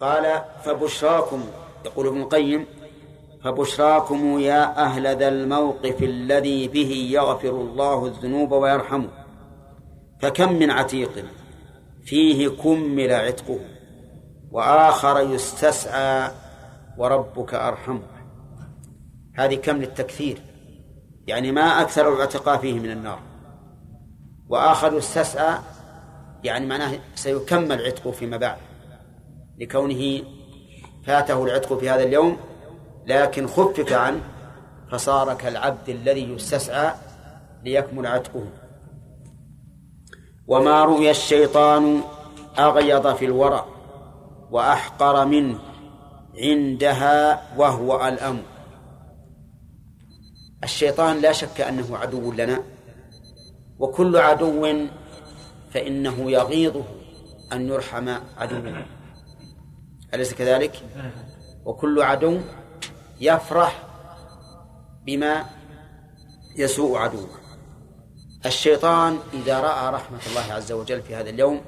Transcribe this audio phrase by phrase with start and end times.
[0.00, 1.44] قال فبشراكم
[1.84, 2.66] يقول ابن القيم
[3.44, 9.08] فبشراكم يا أهل ذا الموقف الذي به يغفر الله الذنوب ويرحمه.
[10.22, 11.24] فكم من عتيق
[12.04, 13.58] فيه كمل عتقه
[14.50, 16.30] وآخر يستسعى
[16.98, 18.00] وربك أرحم
[19.34, 20.42] هذه كم للتكثير
[21.26, 23.18] يعني ما أكثر العتقاء فيه من النار.
[24.48, 25.58] وآخر يستسعى
[26.44, 28.65] يعني معناه سيكمل عتقه فيما بعد.
[29.58, 30.22] لكونه
[31.06, 32.36] فاته العتق في هذا اليوم
[33.06, 34.20] لكن خفف عنه
[34.90, 36.92] فصار كالعبد الذي يستسعى
[37.64, 38.46] ليكمل عتقه.
[40.46, 42.00] وما رؤي الشيطان
[42.58, 43.66] أغيض في الورى
[44.50, 45.58] وأحقر منه
[46.38, 48.42] عندها وهو الأمر
[50.64, 52.62] الشيطان لا شك أنه عدو لنا
[53.78, 54.76] وكل عدو
[55.70, 56.84] فإنه يغيظه
[57.52, 58.95] أن يرحم عدوه.
[60.16, 60.82] أليس كذلك؟
[61.64, 62.40] وكل عدو
[63.20, 63.82] يفرح
[65.04, 65.44] بما
[66.56, 67.28] يسوء عدوه.
[68.46, 71.60] الشيطان إذا رأى رحمة الله عز وجل في هذا اليوم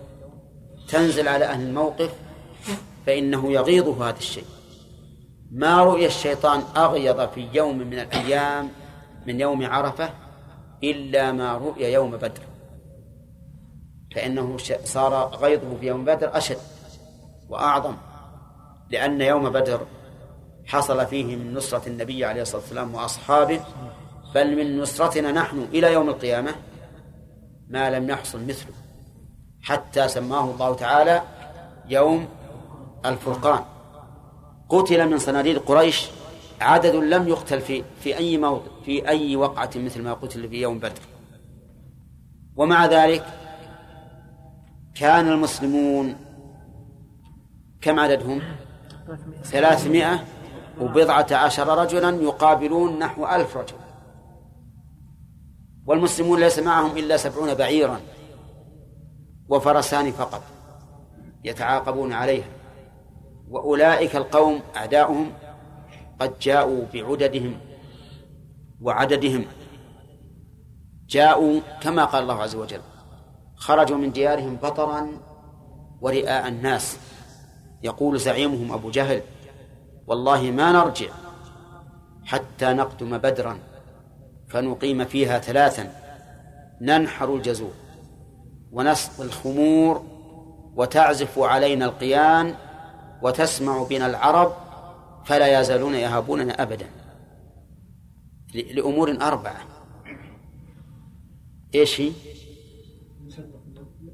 [0.89, 2.15] تنزل على أهل الموقف
[3.07, 4.45] فإنه يغيظه هذا الشيء.
[5.53, 8.71] ما رؤي الشيطان أغيض في يوم من الأيام
[9.27, 10.11] من يوم عرفة
[10.85, 12.43] إلا ما رؤي يوم بدر.
[14.15, 16.59] فإنه صار غيظه في يوم بدر أشد
[17.49, 17.97] وأعظم.
[18.91, 19.87] لأن يوم بدر
[20.67, 23.61] حصل فيه من نصرة النبي عليه الصلاة والسلام وأصحابه
[24.35, 26.55] بل من نصرتنا نحن إلى يوم القيامة
[27.69, 28.73] ما لم يحصل مثله
[29.63, 31.23] حتى سماه الله تعالى
[31.89, 32.29] يوم
[33.07, 33.65] الفرقان
[34.69, 36.09] قتل من صناديد قريش
[36.61, 40.79] عدد لم يقتل في في أي موضع في أي وقعة مثل ما قتل في يوم
[40.79, 41.03] بدر
[42.57, 43.27] ومع ذلك
[44.95, 46.17] كان المسلمون
[47.81, 48.43] كم عددهم؟
[49.45, 50.25] ثلاثمائة
[50.81, 53.77] وبضعة عشر رجلا يقابلون نحو ألف رجل.
[55.87, 58.01] والمسلمون ليس معهم إلا سبعون بعيرا
[59.49, 60.43] وفرسان فقط
[61.45, 62.49] يتعاقبون عليها.
[63.51, 65.33] وأولئك القوم أعداؤهم
[66.21, 67.55] قد جاءوا بعددهم
[68.81, 69.45] وعددهم.
[71.09, 72.81] جاءوا كما قال الله عز وجل
[73.57, 75.09] خرجوا من ديارهم بطرا
[76.01, 76.99] ورئاء الناس.
[77.83, 79.23] يقول زعيمهم أبو جهل
[80.07, 81.09] والله ما نرجع
[82.25, 83.59] حتى نقدم بدرا
[84.49, 85.93] فنقيم فيها ثلاثا
[86.81, 87.73] ننحر الجزور
[88.73, 90.03] ونسقي الخمور
[90.75, 92.55] وتعزف علينا القيان
[93.23, 94.53] وتسمع بنا العرب
[95.25, 96.87] فلا يزالون يهابوننا أبدا.
[98.55, 99.61] لأمور أربعة.
[101.75, 102.13] إيش هي؟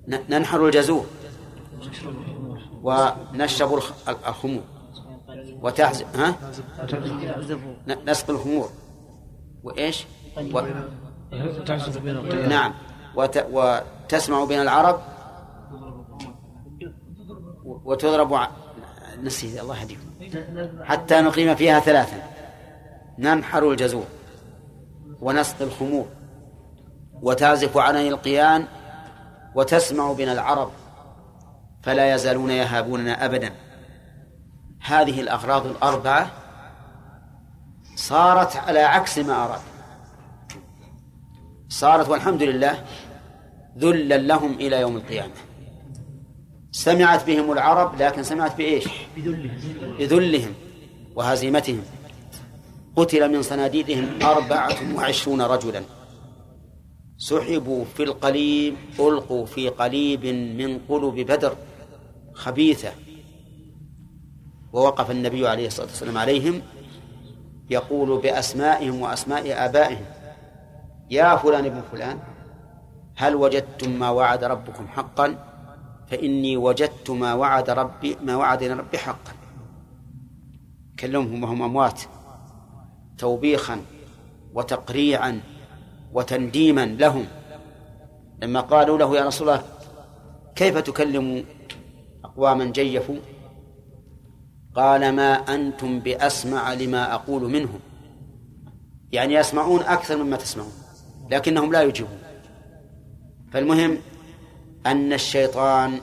[0.09, 1.07] ننحر الجزور.
[2.85, 4.63] ونشرب الخمور.
[5.63, 6.35] وتعزف ها؟
[8.07, 8.69] نسقي الخمور.
[9.63, 10.05] وإيش؟
[10.37, 10.61] و...
[12.49, 12.75] نعم.
[13.17, 13.47] وت...
[13.53, 15.01] وتسمع بين العرب.
[17.65, 18.49] وتضرب ع...
[19.23, 20.09] نسي الله يهديكم.
[20.85, 22.23] حتى نقيم فيها ثلاثا.
[23.19, 24.07] ننحر الجزور.
[25.21, 26.07] ونسقي الخمور.
[27.23, 28.67] وتعزف علي القيان.
[29.55, 30.71] وتسمع بنا العرب.
[31.85, 33.53] فلا يزالون يهابوننا أبدا.
[34.81, 36.31] هذه الأغراض الأربعة
[37.97, 39.61] صارت على عكس ما أراد.
[41.69, 42.85] صارت والحمد لله
[43.79, 45.33] ذلا لهم إلى يوم القيامة.
[46.73, 48.85] سمعت بهم العرب لكن سمعت بإيش؟
[49.99, 50.55] بذلهم
[51.17, 51.83] وهزيمتهم.
[52.97, 55.83] قتل من صناديدهم أربعة وعشرون رجلا.
[57.19, 60.27] سحبوا في القليب ألقوا في قليب
[60.61, 61.57] من قلوب بدر.
[62.35, 62.93] خبيثة.
[64.73, 66.63] ووقف النبي عليه الصلاة والسلام عليهم
[67.71, 70.05] يقول بأسمائهم وأسماء آبائهم
[71.11, 72.19] يا فلان ابن فلان
[73.17, 75.39] هل وجدتم ما وعد ربكم حقا؟
[76.07, 79.33] فإني وجدت ما وعد ربي ما وعدنا ربي حقا.
[80.99, 82.01] كلمهم وهم أموات
[83.19, 83.81] توبيخا
[84.55, 85.41] وتقريعا
[86.13, 87.27] وتنديما لهم.
[88.43, 89.63] لما قالوا له يا رسول الله
[90.57, 91.45] كيف تكلم
[92.35, 93.17] أقواما جيفوا
[94.77, 97.81] قال ما أنتم بأسمع لما أقول منهم.
[99.13, 100.73] يعني يسمعون أكثر مما تسمعون
[101.31, 102.19] لكنهم لا يجيبون.
[103.53, 103.99] فالمهم
[104.87, 106.01] أن الشيطان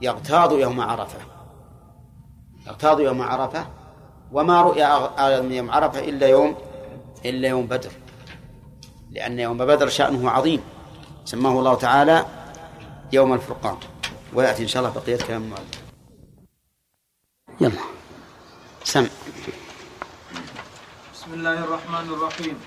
[0.00, 1.18] يغتاظ يوم عرفة
[2.66, 3.66] يغتاظ يوم عرفة
[4.32, 6.54] وما رؤي أعظم يوم عرفة إلا يوم
[7.24, 7.90] إلا يوم بدر.
[9.10, 10.60] لأن يوم بدر شأنه عظيم
[11.24, 12.26] سماه الله تعالى
[13.12, 13.76] يوم الفرقان.
[14.34, 15.82] ويأتي إن شاء الله بقية كلام المؤلف
[17.60, 17.80] يلا.
[18.84, 19.08] سم.
[21.14, 22.60] بسم الله الرحمن الرحيم.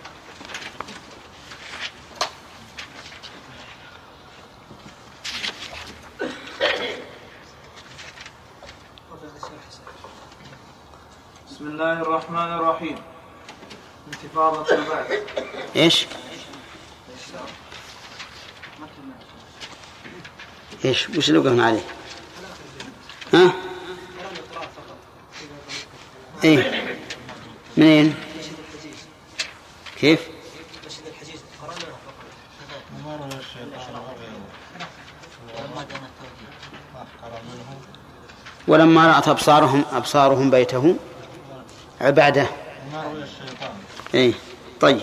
[11.47, 12.97] بسم الله الرحمن الرحيم.
[14.07, 15.11] انتفاضة البعث.
[15.75, 16.07] إيش؟
[20.87, 21.81] إيش وش اللي وقفنا عليه؟
[23.33, 23.53] ها؟
[26.43, 26.87] إيه
[27.77, 28.15] منين؟
[29.99, 30.19] كيف؟
[38.67, 40.95] ولما رأت أبصارهم أبصارهم بيته
[42.01, 42.47] عبادة
[44.13, 44.33] إيه
[44.79, 45.01] طيب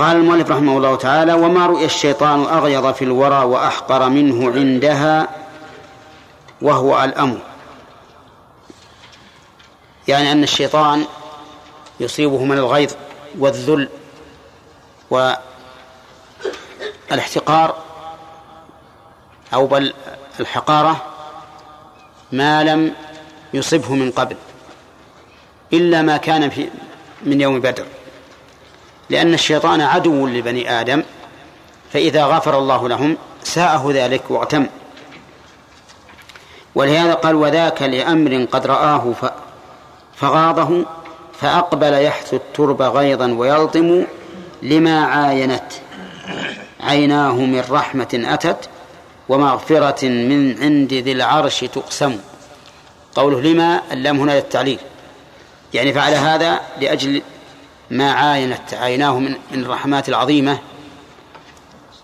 [0.00, 5.28] قال المؤلف رحمه الله تعالى وما رؤي الشيطان أغيظ في الورى وأحقر منه عندها
[6.62, 7.38] وهو الأمر.
[10.08, 11.04] يعني أن الشيطان
[12.00, 12.92] يصيبه من الغيظ
[13.38, 13.88] والذل
[17.10, 17.74] والاحتقار
[19.54, 19.94] أو بل
[20.40, 21.02] الحقارة
[22.32, 22.94] ما لم
[23.54, 24.36] يصبه من قبل
[25.72, 26.68] إلا ما كان في
[27.22, 27.86] من يوم بدر.
[29.10, 31.02] لأن الشيطان عدو لبني آدم
[31.92, 34.66] فإذا غفر الله لهم ساءه ذلك واغتم.
[36.74, 39.14] ولهذا قال وذاك لأمر قد رآه
[40.16, 40.84] فغاضه
[41.40, 44.04] فأقبل يحث الترب غيظا ويلطم
[44.62, 45.72] لما عاينت.
[46.80, 48.68] عيناه من رحمة أتت
[49.28, 52.18] ومغفرة من عند ذي العرش تقسم.
[53.14, 54.78] قوله لما اللام هنا للتعليل.
[55.74, 57.22] يعني فعل هذا لأجل
[57.90, 60.58] ما عاينت عيناه من الرحمات العظيمة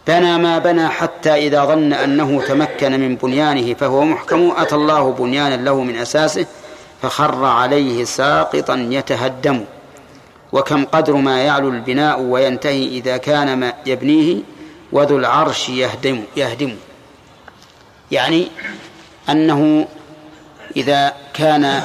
[0.06, 5.62] بنى ما بنى حتى إذا ظن أنه تمكن من بنيانه فهو محكم أتى الله بنيانا
[5.62, 6.46] له من أساسه
[7.02, 9.64] فخر عليه ساقطا يتهدم.
[10.52, 14.42] وكم قدر ما يعلو البناء وينتهي إذا كان ما يبنيه
[14.92, 16.76] وذو العرش يهدم يهدم.
[18.10, 18.48] يعني
[19.28, 19.88] أنه
[20.76, 21.82] إذا كان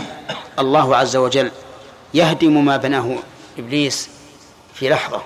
[0.59, 1.51] الله عز وجل
[2.13, 3.15] يهدم ما بناه
[3.61, 4.09] إبليس
[4.73, 5.21] في لحظة.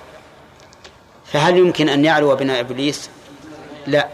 [1.26, 3.10] فهل يمكن أن يعلو بناء إبليس؟
[3.88, 4.08] لا.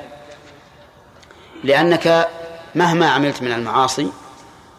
[1.63, 2.27] لأنك
[2.75, 4.07] مهما عملت من المعاصي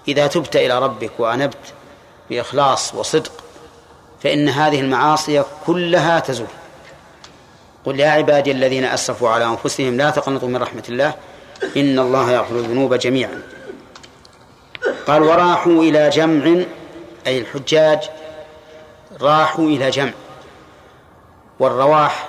[0.09, 1.75] إذا تبت إلى ربك وأنبت
[2.31, 3.33] بإخلاص وصدق
[4.23, 6.47] فإن هذه المعاصي كلها تزول.
[7.85, 11.15] قل يا عبادي الذين أسرفوا على أنفسهم لا تقنطوا من رحمة الله
[11.77, 13.43] إن الله يغفر الذنوب جميعا.
[15.06, 16.65] قال وراحوا إلى جمع
[17.27, 17.99] أي الحجاج
[19.20, 20.12] راحوا إلى جمع.
[21.59, 22.29] والرواح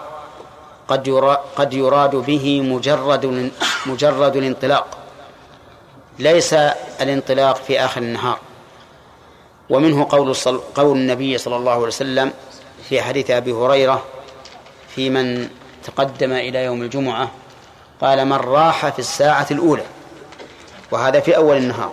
[0.88, 1.10] قد
[1.56, 3.52] قد يراد به مجرد
[3.86, 4.98] مجرد الانطلاق.
[6.20, 6.54] ليس
[7.02, 8.40] الانطلاق في آخر النهار.
[9.70, 10.36] ومنه قول
[10.76, 12.34] قول النبي صلى الله عليه وسلم
[12.90, 14.04] في حديث أبي هريرة
[14.96, 15.50] في من
[15.84, 17.32] تقدم إلى يوم الجمعة
[18.02, 19.86] قال من راح في الساعة الأولى.
[20.92, 21.92] وهذا في أول النهار.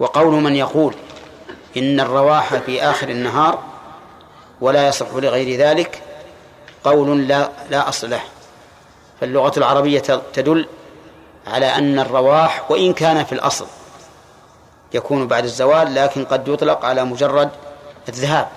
[0.00, 0.94] وقول من يقول
[1.76, 3.58] إن الرواح في آخر النهار
[4.60, 6.02] ولا يصح لغير ذلك
[6.84, 8.20] قول لا لا أصل له.
[9.20, 10.66] فاللغة العربية تدل
[11.46, 13.66] على أن الرواح وإن كان في الأصل
[14.94, 17.50] يكون بعد الزوال لكن قد يطلق على مجرد
[18.08, 18.48] الذهاب.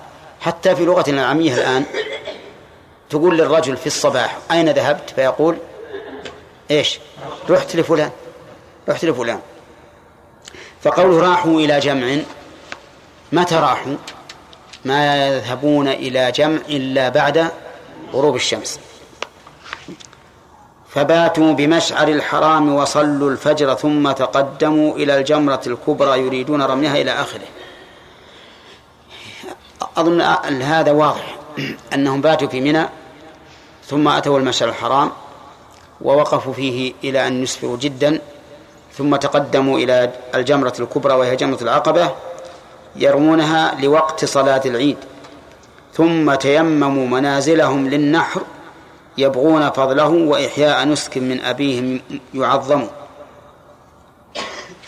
[0.41, 1.85] حتى في لغتنا العامية الآن
[3.09, 5.57] تقول للرجل في الصباح أين ذهبت؟ فيقول
[6.71, 6.99] إيش؟
[7.49, 8.11] رحت لفلان
[8.89, 9.39] رحت لفلان.
[10.83, 12.17] فقوله راحوا إلى جمع
[13.31, 13.95] متى راحوا؟
[14.85, 17.51] ما يذهبون إلى جمع إلا بعد
[18.13, 18.79] غروب الشمس.
[20.89, 27.47] فباتوا بمشعر الحرام وصلوا الفجر ثم تقدموا إلى الجمرة الكبرى يريدون رميها إلى آخره.
[29.97, 30.21] أظن
[30.61, 31.37] هذا واضح
[31.93, 32.85] أنهم باتوا في منى
[33.85, 35.11] ثم أتوا المشعر الحرام
[36.01, 38.21] ووقفوا فيه إلى أن يسفروا جدا
[38.93, 42.11] ثم تقدموا إلى الجمرة الكبرى وهي جمرة العقبة
[42.97, 44.97] يرمونها لوقت صلاة العيد.
[45.93, 48.41] ثم تيمموا منازلهم للنحر
[49.17, 52.01] يبغون فضله وإحياء نسك من أبيهم
[52.33, 52.87] يعظم.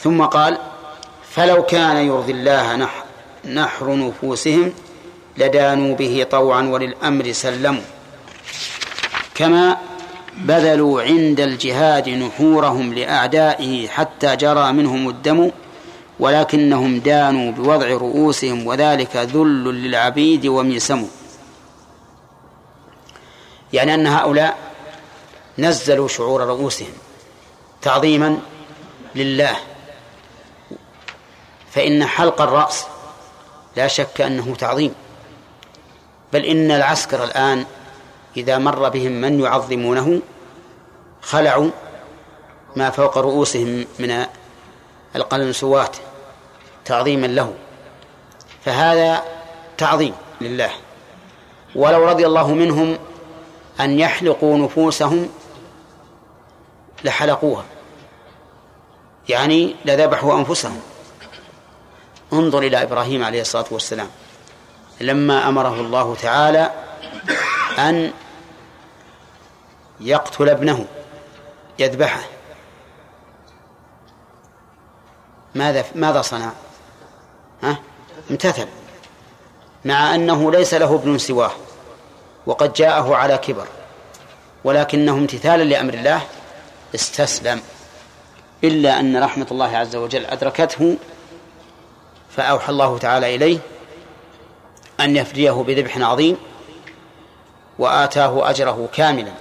[0.01, 0.57] ثم قال
[1.31, 3.03] فلو كان يرضي الله نحر,
[3.53, 4.73] نحر نفوسهم
[5.37, 7.81] لدانوا به طوعا وللأمر سلموا.
[9.35, 9.77] كما
[10.37, 15.51] بذلوا عند الجهاد نحورهم لأعدائه حتى جرى منهم الدم
[16.19, 21.07] ولكنهم دانوا بوضع رؤوسهم وذلك ذل للعبيد وميسم
[23.73, 24.57] يعني أن هؤلاء
[25.59, 26.93] نزلوا شعور رؤوسهم
[27.81, 28.39] تعظيما
[29.15, 29.55] لله.
[31.71, 32.85] فإن حلق الرأس
[33.77, 34.93] لا شك أنه تعظيم.
[36.33, 37.65] بل إن العسكر الآن
[38.37, 40.21] إذا مر بهم من يعظمونه
[41.21, 41.69] خلعوا
[42.75, 44.25] ما فوق رؤوسهم من
[45.15, 45.97] القلنسوات.
[46.89, 47.53] تعظيما له.
[48.65, 49.23] فهذا
[49.77, 50.71] تعظيم لله.
[51.75, 52.97] ولو رضي الله منهم
[53.79, 55.29] أن يحلقوا نفوسهم
[57.03, 57.63] لحلقوها.
[59.29, 60.81] يعني لذبحوا أنفسهم.
[62.33, 64.07] انظر إلى إبراهيم عليه الصلاة والسلام.
[65.01, 66.71] لما أمره الله تعالى
[67.79, 68.11] أن
[69.99, 70.85] يقتل ابنه
[71.79, 72.21] يذبحه.
[75.55, 76.51] ماذا ماذا صنع؟
[77.63, 77.77] ها؟
[78.31, 78.67] امتثل
[79.85, 81.51] مع أنه ليس له ابن سواه
[82.45, 83.67] وقد جاءه على كبر
[84.63, 86.21] ولكنه امتثالا لأمر الله
[86.95, 87.61] استسلم
[88.63, 90.97] إلا أن رحمة الله عز وجل أدركته
[92.29, 93.59] فأوحى الله تعالى إليه
[94.99, 96.37] أن يفديه بذبح عظيم
[97.79, 99.31] وآتاه أجره كاملا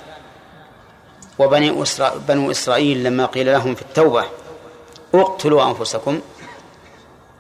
[1.39, 1.85] وبني.
[2.29, 4.25] بنو إسرائيل لما قيل لهم في التوبة
[5.15, 6.21] اقتلوا أنفسكم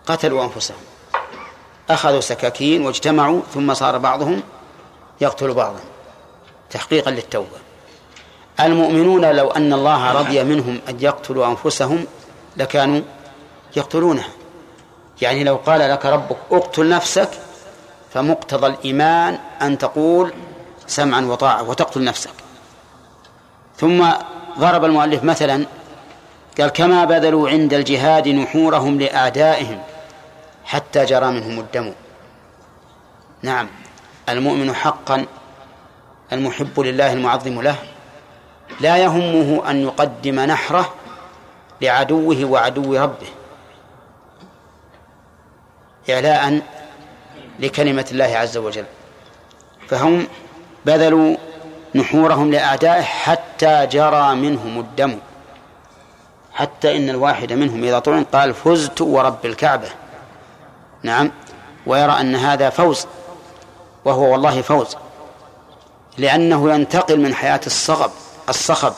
[0.09, 0.77] قتلوا أنفسهم.
[1.91, 4.43] أخذوا سكاكين واجتمعوا ثم صار بعضهم
[5.21, 5.81] يقتل بعضا.
[6.71, 7.59] تحقيقا للتوبة.
[8.61, 12.07] المؤمنون لو أن الله رضي منهم أن يقتلوا أنفسهم
[12.57, 13.01] لكانوا
[13.77, 14.29] يقتلونها.
[15.23, 17.31] يعني لو قال لك ربك اقتل نفسك
[18.15, 20.33] فمقتضى الإيمان أن تقول
[20.87, 22.31] سمعا وطاعة وتقتل نفسك.
[23.77, 24.11] ثم
[24.59, 25.67] ضرب المؤلف مثلا
[26.61, 29.83] قال كما بذلوا عند الجهاد نحورهم لأعدائهم.
[30.69, 31.93] حتى جرى منهم الدم.
[33.43, 33.69] نعم.
[34.29, 35.27] المؤمن حقا
[36.33, 37.77] المحب لله المعظم له.
[38.81, 40.95] لا يهمه أن يقدم نحره
[41.81, 43.27] لعدوه وعدو ربه.
[46.11, 46.61] إعلاء
[47.59, 48.85] لكلمة الله عز وجل.
[49.89, 50.27] فهم
[50.87, 51.37] بذلوا
[51.95, 55.19] نحورهم لأعدائه حتى جرى منهم الدم.
[56.53, 59.89] حتى إن الواحد منهم إذا طعن قال فزت ورب الكعبة.
[61.03, 61.31] نعم.
[61.87, 63.07] ويرى أن هذا فوز
[64.05, 64.97] وهو والله فوز
[66.19, 68.11] لأنه ينتقل من حياة الصغب
[68.49, 68.93] الصخب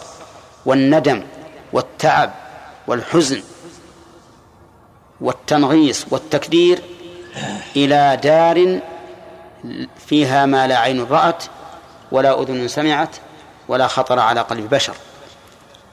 [0.66, 1.22] والندم
[1.72, 2.30] والتعب
[2.86, 3.42] والحزن
[5.20, 6.82] والتنغيص والتكدير
[7.76, 8.80] إلى دار
[10.06, 11.44] فيها ما لا عين رأت
[12.12, 13.16] ولا أذن سمعت
[13.68, 14.94] ولا خطر على قلب بشر.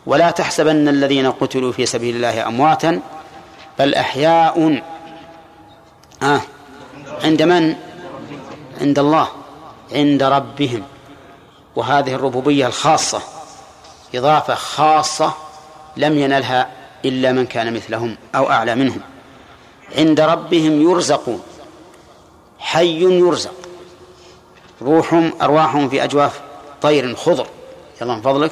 [0.05, 3.01] ولا تحسبن الذين قتلوا في سبيل الله أمواتا
[3.79, 4.81] بل أحياء
[6.24, 6.41] آه
[7.24, 7.75] عند من؟
[8.81, 9.27] عند الله.
[9.91, 10.83] عند ربهم.
[11.75, 13.21] وهذه الربوبية الخاصة.
[14.15, 15.33] إضافة خاصة
[15.97, 16.69] لم ينلها
[17.05, 19.01] إلا من كان مثلهم أو أعلى منهم.
[19.97, 21.43] عند ربهم يرزقون.
[22.59, 23.53] حي يرزق.
[24.81, 26.41] روحهم أرواحهم في أجواف
[26.81, 27.47] طير خضر.
[28.01, 28.51] يلا من فضلك.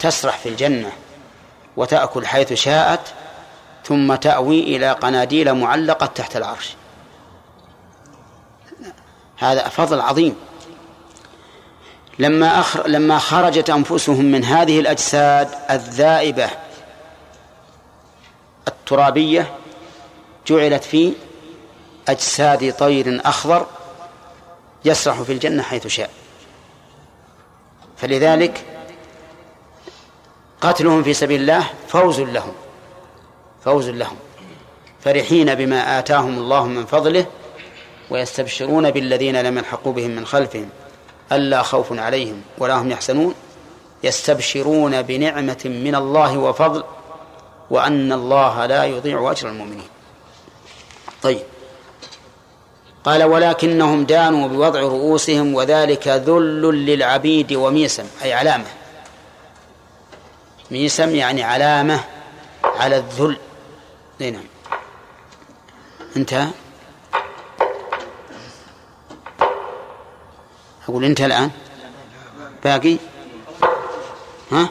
[0.00, 0.92] تسرح في الجنة
[1.76, 3.00] وتأكل حيث شاءت
[3.88, 6.74] ثم تأوي إلى قناديل معلقة تحت العرش.
[9.38, 10.36] هذا فضل عظيم.
[12.18, 16.50] لما أخر لما خرجت أنفسهم من هذه الأجساد الذائبة
[18.68, 19.54] الترابية
[20.46, 21.12] جعلت في
[22.08, 23.66] أجساد طير أخضر
[24.84, 26.10] يسرح في الجنة حيث شاء.
[27.96, 28.64] فلذلك
[30.60, 32.52] قتلهم في سبيل الله فوز لهم.
[33.66, 34.16] فوز لهم.
[35.04, 37.26] فرحين بما آتاهم الله من فضله
[38.10, 40.68] ويستبشرون بالذين لم يلحقوا بهم من خلفهم
[41.32, 43.34] ألا خوف عليهم ولا هم يحزنون.
[44.02, 46.84] يستبشرون بنعمة من الله وفضل
[47.70, 49.88] وأن الله لا يضيع أجر المؤمنين.
[51.22, 51.42] طيب.
[53.04, 58.66] قال ولكنهم دانوا بوضع رؤوسهم وذلك ذل للعبيد وميسم أي علامة.
[60.70, 62.00] ميسم يعني علامة
[62.64, 63.36] على الذل.
[64.20, 64.44] نعم.
[66.16, 66.48] انتهى؟
[70.88, 71.50] أقول انتهى الآن؟
[72.64, 72.96] باقي؟
[74.52, 74.68] ها؟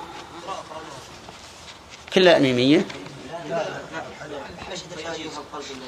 [2.13, 2.85] كلها ميمية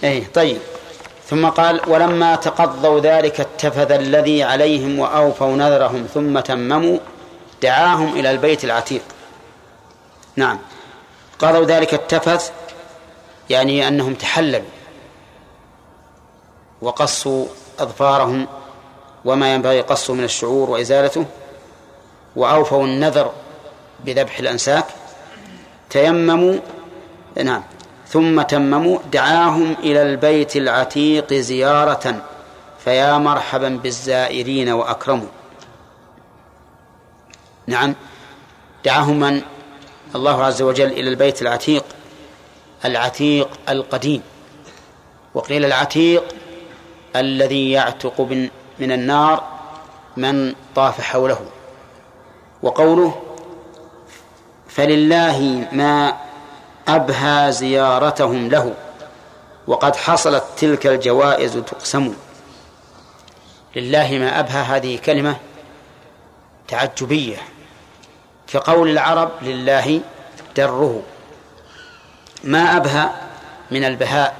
[0.03, 0.57] أي طيب.
[1.29, 6.97] ثم قال ولما تقضوا ذلك اتفذ الذي عليهم وأوفوا نذرهم ثم تمموا
[7.61, 9.01] دعاهم إلى البيت العتيق.
[10.35, 10.59] نعم.
[11.39, 12.51] قضوا ذلك التفث
[13.49, 14.69] يعني أنهم تحللوا
[16.81, 17.45] وقصوا
[17.79, 18.47] أظفارهم
[19.25, 21.25] وما ينبغي قصه من الشعور وإزالته
[22.35, 23.31] وأوفوا النذر
[24.05, 24.85] بذبح الأنساك.
[25.89, 26.57] تيمموا
[27.43, 27.63] نعم
[28.07, 32.21] ثم تمموا دعاهم إلى البيت العتيق زيارة
[32.79, 35.27] فيا مرحبا بالزائرين وأكرموا.
[37.67, 37.95] نعم
[38.85, 39.41] دعاهم من؟
[40.15, 41.83] الله عز وجل إلى البيت العتيق.
[42.85, 44.21] العتيق القديم
[45.33, 46.23] وقيل العتيق
[47.15, 48.21] الذي يعتق
[48.79, 49.43] من النار
[50.17, 51.39] من طاف حوله.
[52.63, 53.21] وقوله
[54.67, 56.17] فلله ما
[56.87, 58.73] أبهى زيارتهم له
[59.67, 62.13] وقد حصلت تلك الجوائز تقسم.
[63.75, 65.37] لله ما أبهى هذه كلمة
[66.67, 67.37] تعجبية.
[68.47, 70.01] كقول العرب لله
[70.55, 71.01] دره.
[72.47, 73.09] ما أبهى
[73.71, 74.35] من البهاء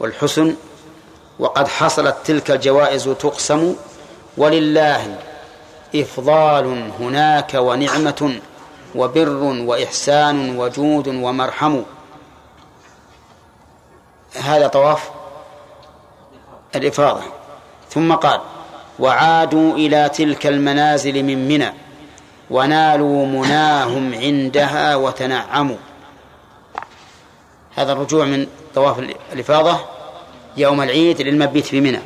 [0.00, 0.54] والحسن
[1.38, 3.74] وقد حصلت تلك الجوائز تقسم
[4.36, 5.18] ولله
[5.94, 8.40] إفضال هناك ونعمة
[8.94, 11.82] وبر وإحسان وجود ومرحم.
[14.36, 15.10] هذا طواف
[16.74, 17.22] الإفاضة.
[17.90, 18.40] ثم قال
[18.98, 21.72] وعادوا إلى تلك المنازل من منى
[22.50, 25.76] ونالوا مناهم عندها وتنعموا.
[27.76, 28.98] هذا الرجوع من طواف
[29.32, 29.80] الإفاضة
[30.56, 32.00] يوم العيد للمبيت في منى.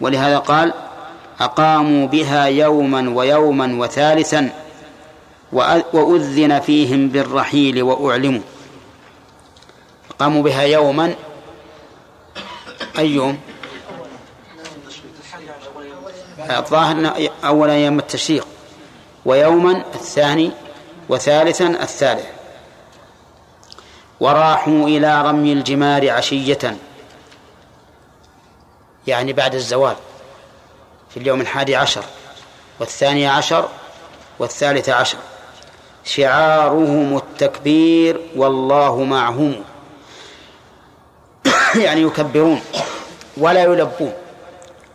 [0.00, 0.72] ولهذا قال
[1.40, 4.50] أقاموا بها يوما ويوما وثالثا
[5.92, 8.40] وأذن فيهم بالرحيل وأعلموا.
[10.18, 11.14] قاموا بها يوما
[12.98, 13.38] أي يوم؟
[16.50, 18.46] الظاهر أول أيام التشريق
[19.24, 20.50] ويوما الثاني
[21.08, 22.39] وثالثا الثالث.
[24.20, 26.76] وراحوا إلى رمي الجمار عشية.
[29.06, 29.96] يعني بعد الزوال
[31.10, 32.04] في اليوم الحادي عشر
[32.80, 33.68] والثاني عشر
[34.38, 35.18] والثالث عشر.
[36.04, 39.64] شعارهم التكبير والله معهم.
[41.84, 42.62] يعني يكبرون
[43.36, 44.12] ولا يلبون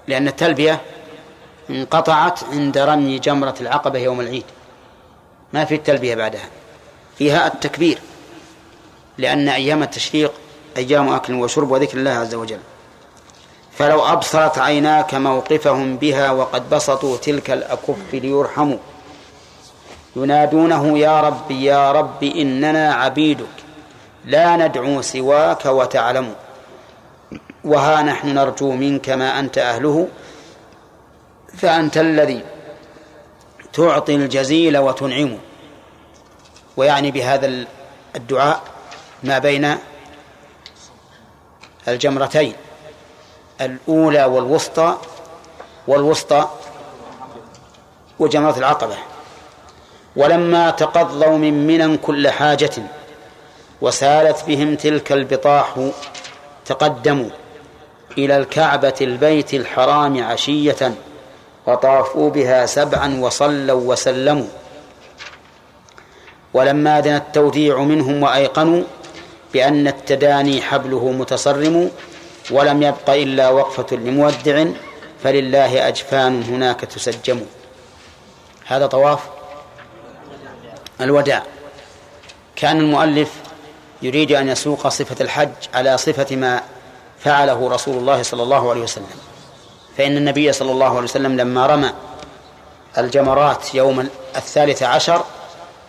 [0.08, 0.82] لأن التلبية
[1.70, 4.46] انقطعت عند رمي جمرة العقبة يوم العيد.
[5.54, 6.50] ما في التلبية بعدها
[7.18, 8.00] فيها التكبير.
[9.17, 10.32] لأن أيام التشريق
[10.78, 12.60] أيام أكل وشرب وذكر الله عز وجل.
[13.71, 18.78] فلو أبصرت عيناك موقفهم بها وقد بسطوا تلك الأكف ليرحموا.
[20.15, 23.56] ينادونه يا رب يا رب إننا عبيدك.
[24.25, 26.34] لا ندعو سواك وتعلم.
[27.63, 30.08] وها نحن نرجو منك ما أنت أهله.
[31.58, 32.43] فأنت الذي
[33.73, 35.38] تعطي الجزيل وتنعم
[36.78, 37.65] ويعني بهذا
[38.15, 38.62] الدعاء
[39.23, 39.78] ما بين
[41.88, 42.54] الجمرتين
[43.62, 44.97] الأولى والوسطى
[45.88, 46.49] والوسطى
[48.19, 48.95] وجمرة العقبة.
[50.15, 52.71] ولما تقضوا من منى كل حاجة
[53.82, 55.89] وسالت بهم تلك البطاح
[56.65, 57.30] تقدموا
[58.17, 60.93] إلى الكعبة البيت الحرام عشية
[61.67, 64.47] وطافوا بها سبعا وصلوا وسلموا.
[66.54, 68.84] ولما دنا التوديع منهم وأيقنوا
[69.56, 71.91] بأن التداني حبله متصرم
[72.52, 74.65] ولم يبق إلا وقفة لمودع
[75.24, 77.41] فلله أجفان هناك تسجم.
[78.65, 79.20] هذا طواف
[81.02, 81.44] الوداع.
[82.56, 83.32] كان المؤلف
[84.02, 86.62] يريد أن يسوق صفة الحج على صفة ما
[87.20, 89.15] فعله رسول الله صلى الله عليه وسلم.
[89.98, 91.91] فإن النبي صلى الله عليه وسلم لما رمى
[92.98, 95.24] الجمرات يوم الثالث عشر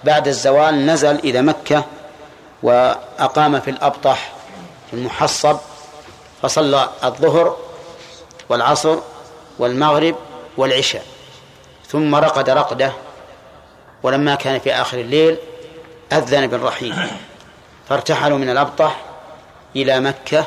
[0.05, 1.85] بعد الزوال نزل إلى مكة
[2.63, 4.33] وأقام في الأبطح
[4.93, 5.57] المحصب
[6.43, 7.57] فصلى الظهر
[8.49, 8.99] والعصر
[9.59, 10.17] والمغرب
[10.57, 11.05] والعشاء
[11.89, 12.93] ثم رقد رقدة
[14.03, 15.37] ولما كان في آخر الليل
[16.13, 16.95] أذن بالرحيل
[17.89, 19.01] فارتحلوا من الأبطح
[19.77, 20.47] إلى مكة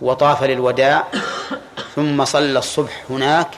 [0.00, 1.04] وطاف للوداع
[1.96, 3.48] ثم صلى الصبح هناك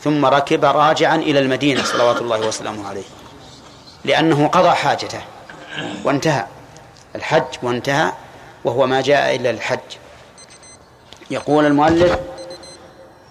[0.00, 3.04] ثم ركب راجعا إلى المدينة صلوات الله وسلامه عليه
[4.04, 5.20] لأنه قضى حاجته
[6.04, 6.46] وانتهى.
[7.14, 8.12] الحج وانتهى
[8.64, 9.78] وهو ما جاء إلا الحج
[11.30, 12.18] يقول المؤلف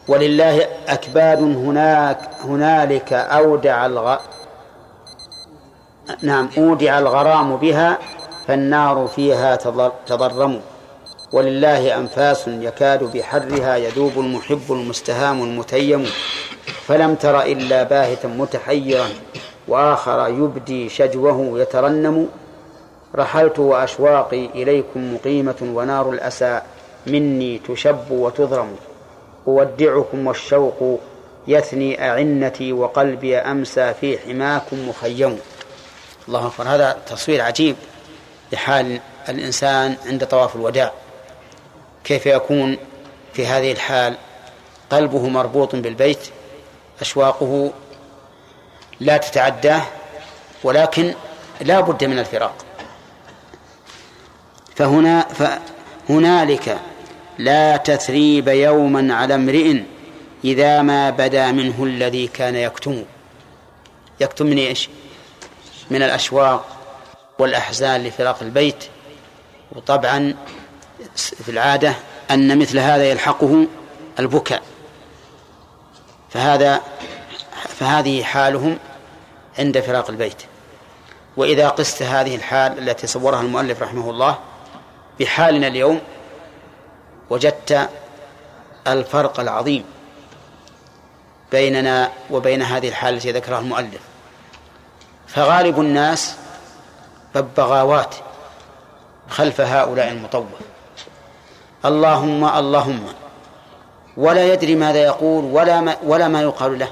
[0.07, 4.17] ولله أكباد هناك هنالك أودع الغ...
[6.21, 7.97] نعم أودع الغرام بها
[8.47, 9.55] فالنار فيها
[10.05, 10.61] تضرم.
[11.31, 16.05] ولله أنفاس يكاد بحرها يذوب المحب المستهام المتيم.
[16.87, 19.09] فلم تر إلا باهتا متحيرا
[19.67, 22.29] وآخر يبدي شجوه يترنم.
[23.15, 26.61] رحلت وأشواقي إليكم مقيمة ونار الأسى
[27.07, 28.75] مني تشب وتضرم
[29.47, 30.99] أودعكم والشوق
[31.47, 35.39] يثني أعنتي وقلبي أمسى في حماكم مخيم.
[36.27, 36.67] الله أكبر.
[36.67, 37.75] هذا تصوير عجيب
[38.51, 38.99] لحال
[39.29, 40.91] الإنسان عند طواف الوداع.
[42.03, 42.77] كيف يكون
[43.33, 44.15] في هذه الحال؟
[44.89, 46.19] قلبه مربوط بالبيت
[47.01, 47.71] أشواقه
[48.99, 49.81] لا تتعداه
[50.63, 51.13] ولكن
[51.61, 52.53] لا بد من الفراق.
[54.75, 55.27] فهنا
[56.07, 56.79] فهنالك
[57.37, 59.83] لا تثريب يوما على امرئ
[60.43, 63.03] إذا ما بدا منه الذي كان يكتم.
[64.19, 64.89] يكتم من إيش؟
[65.91, 66.65] من الأشواق
[67.39, 68.83] والأحزان لفراق البيت.
[69.71, 70.33] وطبعا
[71.15, 71.95] في العادة
[72.31, 73.67] أن مثل هذا يلحقه
[74.19, 74.61] البكاء.
[76.29, 76.81] فهذا
[77.67, 78.77] فهذه حالهم
[79.59, 80.41] عند فراق البيت.
[81.37, 84.37] وإذا قست هذه الحال التي صورها المؤلف رحمه الله
[85.19, 86.01] بحالنا اليوم
[87.29, 87.89] وجدت
[88.87, 89.85] الفرق العظيم
[91.51, 94.01] بيننا وبين هذه الحالة التي ذكرها المؤلف.
[95.27, 96.35] فغالب الناس
[97.35, 98.15] ببغاوات
[99.29, 100.45] خلف هؤلاء المطوف.
[101.85, 103.05] اللهم اللهم
[104.17, 106.91] ولا يدري ماذا يقول ولا ما ولا ما يقال له.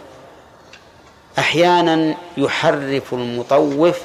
[1.39, 4.01] أحيانا يحرف المطوف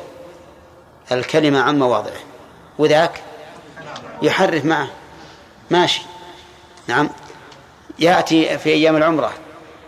[1.13, 2.21] الكلمة عن مواضعه.
[2.79, 3.23] وذاك
[4.23, 4.89] يحرف معه.
[5.71, 6.03] ماشي.
[6.87, 7.11] نعم.
[7.99, 9.33] يأتي في أيام العمرة.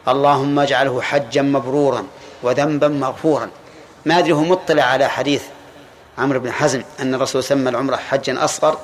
[0.08, 2.06] اللهم اجعله حجا مبرورا
[2.42, 3.50] وذنبا مغفورا.
[4.06, 5.42] ما أدري هو مطلع على حديث
[6.18, 8.78] عمرو بن حزم أن الرسول سمى العمرة حجا أصغر.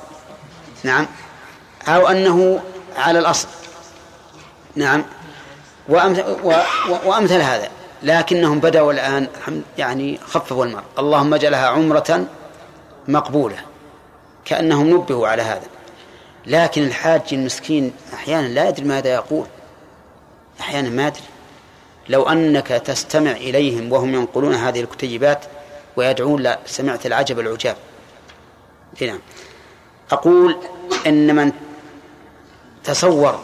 [0.83, 1.07] نعم.
[1.87, 2.61] أو أنه
[2.97, 3.47] على الأصل.
[4.75, 5.05] نعم.
[7.05, 7.69] وأمثل هذا.
[8.03, 9.27] لكنهم بدأوا الآن
[9.77, 10.83] يعني خففوا المرء.
[10.99, 12.25] اللهم اجعلها عمرة
[13.07, 13.57] مقبولة.
[14.45, 15.67] كأنهم نبهوا على هذا.
[16.45, 19.45] لكن الحاج المسكين أحيانا لا يدري ماذا يقول.
[20.59, 21.21] أحيانا ما يدري.
[22.09, 25.45] لو أنك تستمع إليهم وهم ينقلون هذه الكتيبات
[25.95, 27.75] ويدعون لا سمعت العجب العجاب.
[29.01, 29.19] نعم.
[30.11, 30.57] أقول
[31.07, 31.51] إن من
[32.83, 33.39] تصور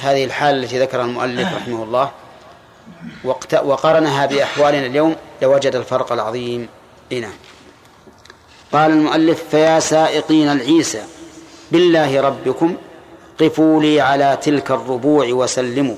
[0.00, 2.10] هذه الحالة التي ذكرها المؤلف رحمه الله
[3.64, 6.68] وقارنها بأحوالنا اليوم لوجد الفرق العظيم.
[7.12, 7.32] نعم.
[8.72, 11.02] قال المؤلف فيا سائقين العيسى
[11.72, 12.76] بالله ربكم
[13.40, 15.96] قفوا لي على تلك الربوع وسلموا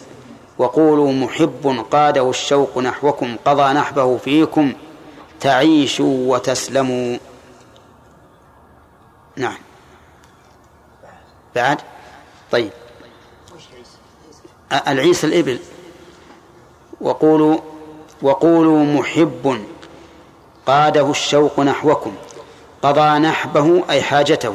[0.59, 4.73] وقولوا محب قاده الشوق نحوكم قضى نحبه فيكم
[5.41, 7.19] تعيشوا وتسلموا.
[9.37, 9.59] نعم.
[11.55, 11.81] بعد؟
[12.51, 12.71] طيب.
[14.89, 15.59] العيسى الإبل.
[17.01, 17.59] وقولوا
[18.23, 19.65] وقولوا محب
[20.67, 22.15] قاده الشوق نحوكم
[22.83, 24.55] قضى نحبه أي حاجته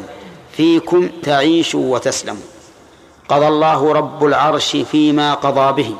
[0.51, 2.41] فيكم تعيشوا وتسلموا.
[3.29, 5.95] قضى الله رب العرش فيما قضى به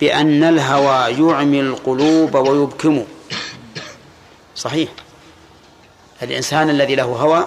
[0.00, 3.04] بأن الهوى يعمي القلوب ويبكم.
[4.56, 4.90] صحيح.
[6.22, 7.46] الإنسان الذي له هوى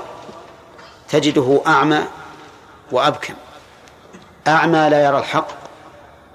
[1.09, 1.99] تجده أعمى
[2.91, 3.33] وأبكم.
[4.47, 5.47] أعمى لا يرى الحق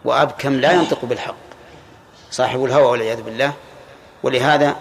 [0.05, 1.35] وأبكم لا ينطق بالحق.
[2.31, 3.53] صاحب الهوى والعياذ بالله.
[4.23, 4.77] ولهذا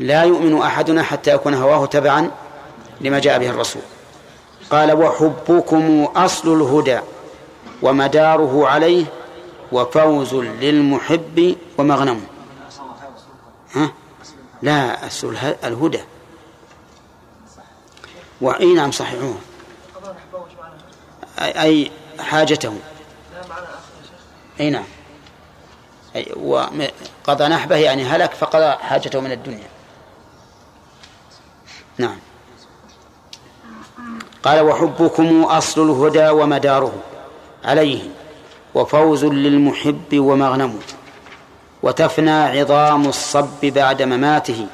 [0.00, 2.30] لا يؤمن أحدنا حتى يكون هواه تبعا
[3.00, 3.82] لما جاء به الرسول.
[4.70, 7.00] قال وحبكم أصل الهدى
[7.82, 9.04] ومداره عليه
[9.72, 12.26] وفوز للمحب ومغنم.
[13.74, 13.92] ها؟
[14.62, 16.00] لا أصل الهدى.
[18.40, 19.40] وأي نعم صحيحون.
[21.38, 22.78] أي حاجته.
[24.60, 24.84] أي نعم.
[26.16, 29.75] أي وقضى نحبه يعني هلك فقضى حاجته من الدنيا.
[31.98, 32.18] نعم.
[34.42, 36.92] قال وحبكم أصل الهدى ومداره
[37.64, 38.02] عليه
[38.74, 40.80] وفوز للمحب ومغنم
[41.82, 44.66] وتفنى عظام الصب بعد مماته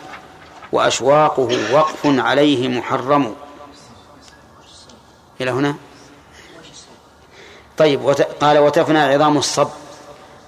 [0.72, 3.34] وأشواقه وقف عليه محرم.
[5.40, 5.74] إلى هنا؟
[7.76, 8.22] طيب وت...
[8.22, 9.68] قال وتفنى عظام الصب.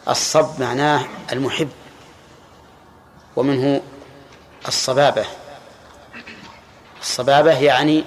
[0.08, 1.68] الصب معناه المحب
[3.36, 3.80] ومنه
[4.68, 5.24] الصبابة.
[7.04, 8.04] الصبابة يعني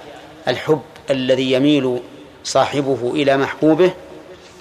[0.48, 2.02] الحب الذي يميل
[2.44, 3.94] صاحبه إلى محبوبه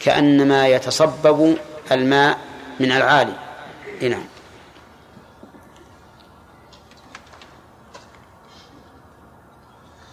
[0.04, 1.58] كأنما يتصبب
[1.92, 2.38] الماء
[2.80, 3.34] من العالي.
[4.02, 4.24] نعم.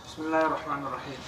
[0.06, 1.20] بسم الله الرحمن الرحيم.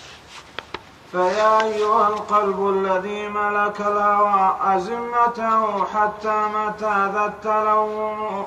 [1.13, 8.47] فيا أيها القلب الذي ملك الهوى أزمته حتى متى ذا التلوم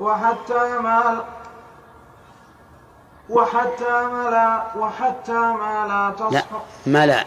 [0.00, 1.24] وحتى ما
[3.30, 7.26] وحتى ملا وحتى ما لا تصحو لا ملا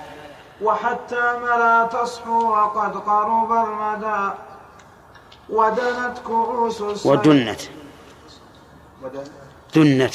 [0.62, 4.36] وحتى ما لا تصحو وقد قرب المدى
[5.50, 7.62] ودنت كؤوس السير ودنت.
[9.76, 10.14] دنت.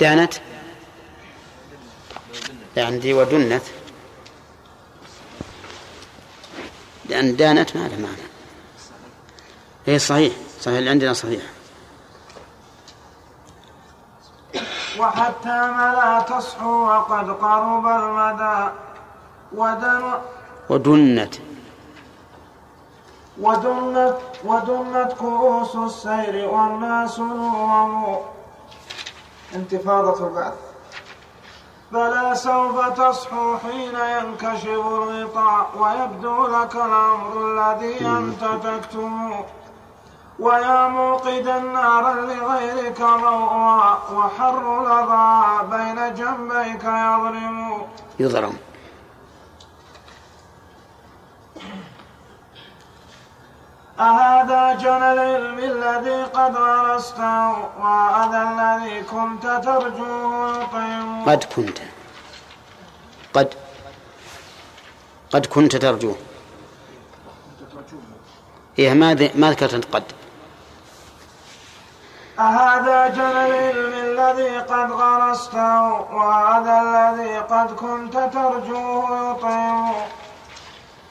[0.00, 0.34] دانت.
[2.76, 3.62] عندي ودنت.
[7.08, 8.28] لأن دانت ما له معنى.
[9.86, 10.32] هي صحيح.
[10.60, 11.42] صحيح اللي عندنا صحيح.
[14.98, 18.68] وحتى ما لا تصحو وقد قرب المدى
[19.54, 20.02] ودن
[20.70, 21.34] ودنت.
[23.40, 28.18] ودنت ودنت كؤوس السير والناس نوم
[29.54, 30.58] انتفاضة البعث.
[31.92, 39.44] فلا سوف تصحو حين ينكشف الغطاء ويبدو لك الأمر الذي أنت تكتم
[40.38, 45.32] ويا موقدا نارا لغيرك ضوءا وحر لظى
[45.70, 47.86] بين جنبيك يظلم.
[48.20, 48.56] يضرم
[54.00, 61.24] أهذا جنى العلم الذي قد غرسته وهذا الذي كنت ترجوه القيم.
[61.28, 61.78] قد كنت.
[63.34, 63.54] قد
[65.32, 66.16] قد كنت ترجوه.
[68.78, 70.17] إيه ما ما ذكرت قد.
[72.38, 79.92] أهذا جنى العلم الذي قد غرسته وهذا الذي قد كنت ترجوه يطيم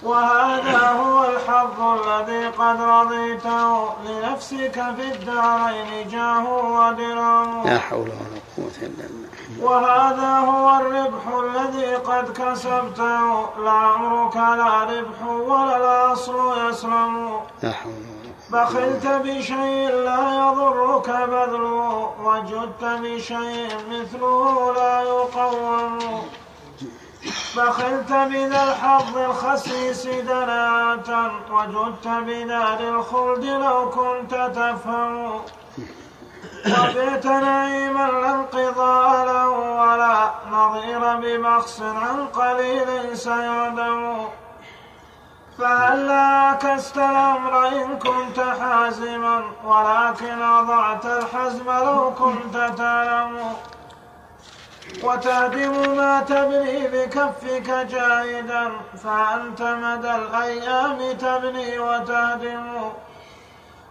[0.03, 8.77] وهذا هو الحظ الذي قد رضيته لنفسك في الدارين جاه ودرهم لا حول ولا قوة
[8.81, 9.27] إلا بالله.
[9.61, 17.39] وهذا هو الربح الذي قد كسبته لعمرك لا ربح ولا الأصل يسلم.
[17.63, 25.99] لا حول ولا بخلت بشيء لا يضرك بذله وجدت بشيء مثله لا يقوم.
[27.57, 35.41] بخلت بذا الحظ الخسيس دناة وجدت بدار الخلد لو كنت تفهم.
[36.65, 40.17] وبئت نعيما لا انقضاء له ولا
[40.51, 44.27] نظير ببخس عن قليل سيعدم.
[45.57, 53.39] فهلا عكست الامر ان كنت حازما ولكن أضعت الحزم لو كنت تعلم
[55.03, 58.71] وتهدم ما تبني بكفك جاهدا
[59.03, 62.91] فأنت مدى الأيام تبني وتهدم.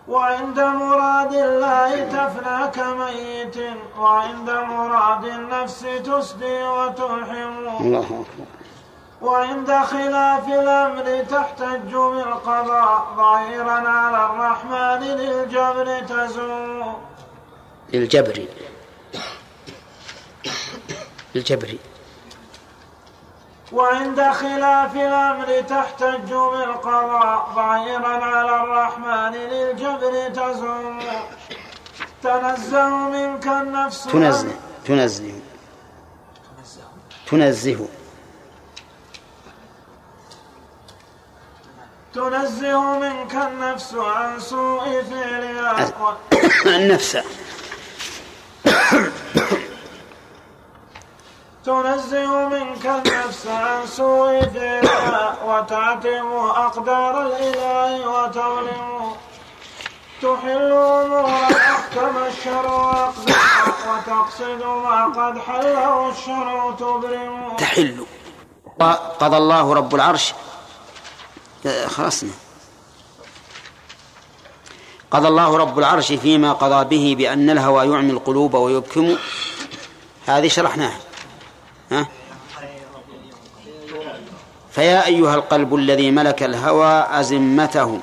[0.09, 3.57] وعند مراد الله تفنى كميت
[3.99, 7.55] وعند مراد النفس تسدي وتلحم.
[7.81, 8.56] الله أكبر.
[9.23, 16.97] وعند خلاف الأمر تحتج بالقضاء ظهيرا على الرحمن للجبر تزوم
[17.93, 18.47] للجبر.
[21.35, 21.77] للجبر.
[23.73, 30.99] وعند خلاف الأمر تحتج بالقضاء ظاهرا على الرحمن للجبر تزوم
[32.23, 34.55] تنزه منك النفس تنزه.
[34.85, 35.41] تنزه.
[37.27, 37.89] تنزه.
[42.17, 45.93] تنزه منك النفس عن سوء فعلها
[46.77, 47.19] النفس.
[51.65, 56.27] تنزه منك النفس عن سوء فعلها وتعتم
[56.67, 59.13] أقدار الإله وتظلم
[60.23, 63.13] تحل أمورا أحكم وأقدرها
[63.89, 68.07] وتقصد ما قد حله الشرع تبرم تحل.
[69.21, 70.35] قضى الله رب العرش
[71.69, 72.31] خلصنا.
[75.11, 79.17] قضى الله رب العرش فيما قضى به بأن الهوى يعمي القلوب ويبكم.
[80.27, 80.99] هذه شرحناها.
[81.93, 82.09] ها؟
[84.71, 88.01] فيا أيها القلب الذي ملك الهوى أزمته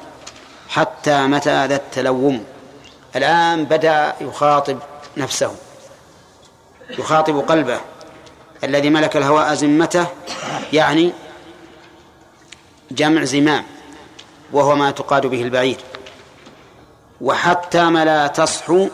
[0.70, 2.46] حتى متى ذا التلوم.
[3.16, 4.80] الآن بدأ يخاطب
[5.18, 5.56] نفسه.
[6.90, 7.80] يخاطب قلبه.
[8.64, 10.06] الذي ملك الهوى أزمته
[10.74, 11.14] يعني
[12.96, 13.64] جمع زمام
[14.54, 15.78] وهو ما تقاد به البعير.
[17.22, 18.88] وحتى ما لا تصحو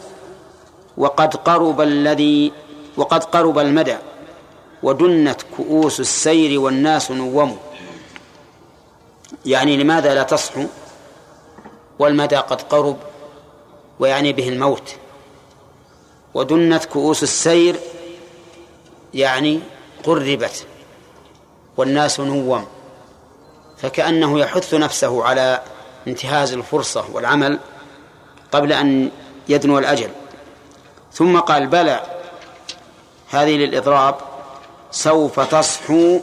[0.98, 2.52] وقد قرب الذي
[2.98, 3.98] وقد قرب المدى
[4.84, 7.58] ودنت كؤوس السير والناس نوم.
[9.46, 10.66] يعني لماذا لا تصحو؟
[12.00, 12.98] والمدى قد قرب
[14.00, 14.96] ويعني به الموت.
[16.34, 17.76] ودنت كؤوس السير
[19.14, 19.60] يعني
[20.04, 20.66] قربت
[21.78, 22.66] والناس نوم.
[23.82, 25.62] فكأنه يحث نفسه على
[26.08, 27.60] انتهاز الفرصة والعمل
[28.52, 29.12] قبل أن
[29.50, 30.10] يدنو الأجل.
[31.14, 32.02] ثم قال بلى
[33.30, 34.16] هذه للإضراب
[34.92, 36.20] سوف تصحو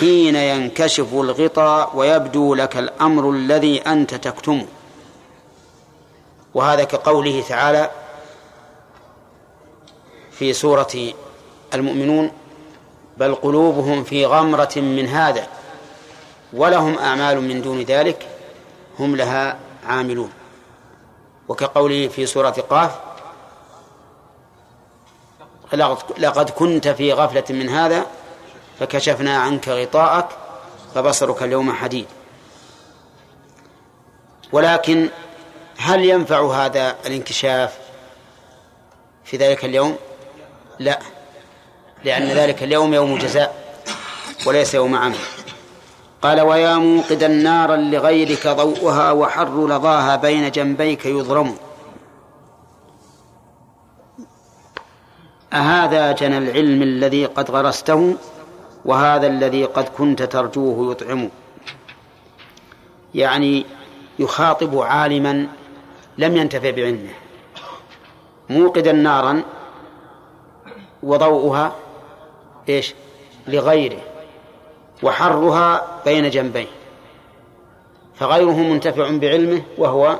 [0.00, 4.66] حين ينكشف الغطاء ويبدو لك الأمر الذي أنت تكتمه
[6.54, 7.90] وهذا كقوله تعالى
[10.30, 11.12] في سورة
[11.74, 12.30] المؤمنون
[13.16, 15.46] بل قلوبهم في غمرة من هذا.
[16.52, 18.28] ولهم أعمال من دون ذلك
[18.98, 20.32] هم لها عاملون.
[21.48, 22.90] وكقوله في سورة قاف
[26.18, 28.06] لقد كنت في غفلة من هذا
[28.80, 30.28] فكشفنا عنك غطاءك
[30.94, 32.06] فبصرك اليوم حديد.
[34.52, 35.08] ولكن
[35.78, 37.78] هل ينفع هذا الانكشاف
[39.24, 39.96] في ذلك اليوم؟
[40.78, 40.98] لا
[42.04, 43.62] لأن ذلك اليوم يوم جزاء
[44.46, 45.18] وليس يوم عمل.
[46.22, 51.54] قال ويا موقدا نارا لغيرك ضوءها وحر لظاها بين جنبيك يضرم.
[55.52, 58.16] أهذا جنى العلم الذي قد غرسته
[58.84, 61.30] وهذا الذي قد كنت ترجوه يطعم.
[63.14, 63.66] يعني
[64.18, 65.48] يخاطب عالما
[66.18, 67.14] لم ينتفع بعلمه.
[68.50, 69.42] موقدا نارا
[71.02, 71.76] وضوءها
[72.68, 72.94] إيش؟
[73.48, 74.11] لغيره.
[75.02, 76.66] وحرها بين جنبيه
[78.14, 80.18] فغيره منتفع بعلمه وهو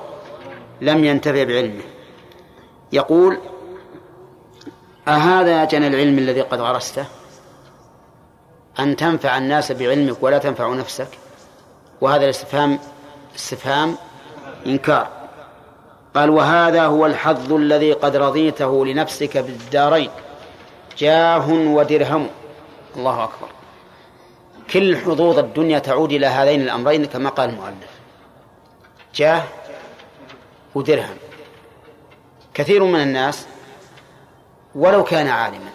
[0.81, 1.83] لم ينتفع بعلمه.
[2.92, 3.38] يقول
[5.09, 7.05] أهذا جنى العلم الذي قد غرسته
[8.79, 11.09] أن تنفع الناس بعلمك ولا تنفع نفسك؟
[12.01, 12.79] وهذا الاستفهام
[13.37, 13.97] استفهام
[14.66, 15.09] إنكار.
[16.14, 20.11] قال وهذا هو الحظ الذي قد رضيته لنفسك بالدارين.
[20.99, 22.29] جاه ودرهم.
[22.97, 23.49] الله أكبر.
[24.72, 27.90] كل حظوظ الدنيا تعود إلى هذين الأمرين كما قال المؤلف.
[29.14, 29.42] جاه
[30.74, 31.16] ودرهم.
[32.54, 33.46] كثير من الناس
[34.74, 35.70] ولو كان عالما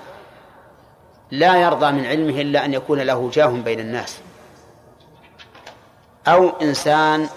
[1.32, 4.20] لا يرضى من علمه إلا أن يكون له جاه بين الناس.
[6.28, 7.30] أو إنسان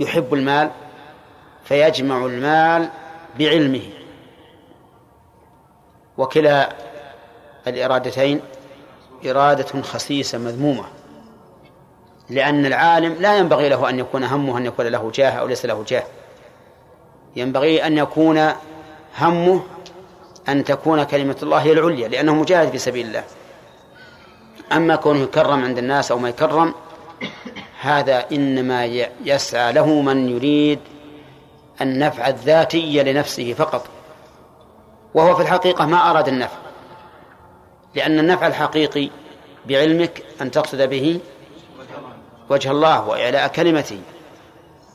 [0.00, 0.70] يحب المال
[1.64, 2.90] فيجمع المال
[3.38, 3.90] بعلمه.
[6.18, 6.72] وكلا
[7.66, 8.40] الإرادتين
[9.26, 10.84] إرادة خسيسة مذمومة
[12.30, 15.84] لأن العالم لا ينبغي له أن يكون همه أن يكون له جاه أو ليس له
[15.88, 16.04] جاه.
[17.36, 18.52] ينبغي أن يكون
[19.18, 19.62] همه
[20.48, 23.24] أن تكون كلمة الله هي العليا لأنه مجاهد في سبيل الله.
[24.72, 26.74] أما كونه يكرم عند الناس أو ما يكرم
[27.80, 28.84] هذا إنما
[29.24, 30.78] يسعى له من يريد
[31.80, 33.86] النفع الذاتي لنفسه فقط.
[35.14, 36.63] وهو في الحقيقة ما أراد النفع.
[37.94, 39.10] لأن النفع الحقيقي
[39.66, 41.20] بعلمك أن تقصد به
[42.50, 44.00] وجه الله وإعلاء كلمته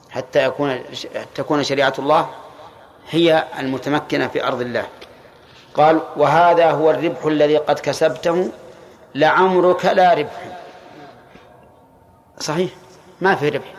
[0.09, 0.79] حتى يكون
[1.35, 2.29] تكون شريعة الله
[3.09, 4.87] هي المتمكنة في أرض الله.
[5.73, 8.51] قال وهذا هو الربح الذي قد كسبته
[9.15, 10.59] لعمرك لا ربح.
[12.39, 12.71] صحيح
[13.21, 13.73] ما في ربح.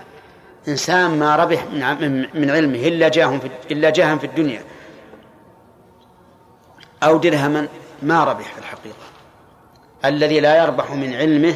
[0.69, 4.65] إنسان ما ربح من من علمه إلا جاه في إلا جاها في الدنيا.
[7.03, 7.69] أو درهما
[8.03, 9.10] ما ربح في الحقيقة.
[10.05, 11.55] الذي لا يربح من علمه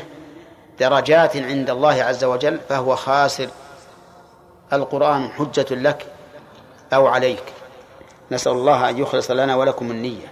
[0.80, 3.48] درجات عند الله عز وجل فهو خاسر.
[4.72, 6.07] القرآن حجة لك
[6.92, 7.42] أو عليك.
[8.30, 10.26] نسأل الله أن يخلص لنا ولكم النية.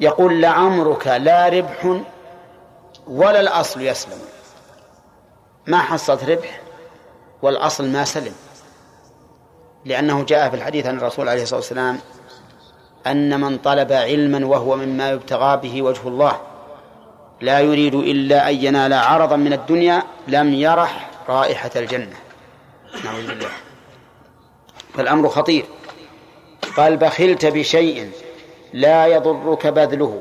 [0.00, 2.00] يقول لعمرك لا ربح
[3.06, 4.18] ولا الأصل يسلم.
[5.66, 6.60] ما حصلت ربح
[7.42, 8.34] والأصل ما سلم.
[9.84, 11.98] لأنه جاء في الحديث عن الرسول عليه الصلاة والسلام
[13.10, 16.40] أن من طلب علما وهو مما يبتغى به وجه الله
[17.40, 22.16] لا يريد إلا أن ينال عرضا من الدنيا لم يرح رائحة الجنة.
[23.04, 23.50] نعوذ بالله.
[24.94, 25.64] فالأمر خطير.
[26.76, 28.10] قال بخلت بشيء
[28.72, 30.20] لا يضرك بذله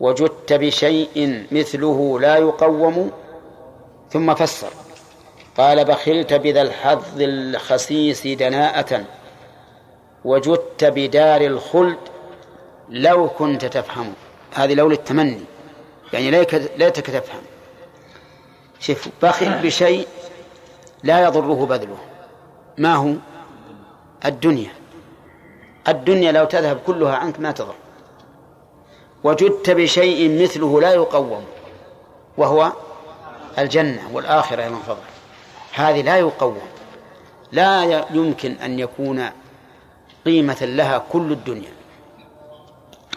[0.00, 3.10] وجدت بشيء مثله لا يقوم.
[4.10, 4.68] ثم فسر.
[5.56, 9.04] قال بخلت بذا الحظ الخسيس دناءة
[10.26, 11.98] وجدت بدار الخلد
[12.88, 14.12] لو كنت تفهم.
[14.54, 15.40] هذه لو للتمني.
[16.12, 16.30] يعني
[16.76, 17.42] ليتك تفهم.
[18.80, 20.08] شوف بخل بشيء
[21.02, 21.96] لا يضره بذله.
[22.78, 23.12] ما هو؟
[24.24, 24.70] الدنيا.
[25.88, 27.74] الدنيا لو تذهب كلها عنك ما تضر.
[29.24, 31.44] وجدت بشيء مثله لا يقوم
[32.36, 32.72] وهو
[33.58, 35.06] الجنة والآخرة من فضل.
[35.74, 36.58] هذه لا يقوم.
[37.52, 39.30] لا يمكن أن يكون
[40.26, 41.72] قيمة لها كل الدنيا.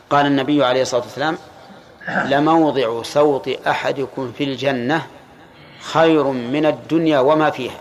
[0.09, 1.37] قال النبي عليه الصلاة والسلام
[2.25, 5.07] لموضع صوت أحدكم في الجنة
[5.79, 7.79] خير من الدنيا وما فيها.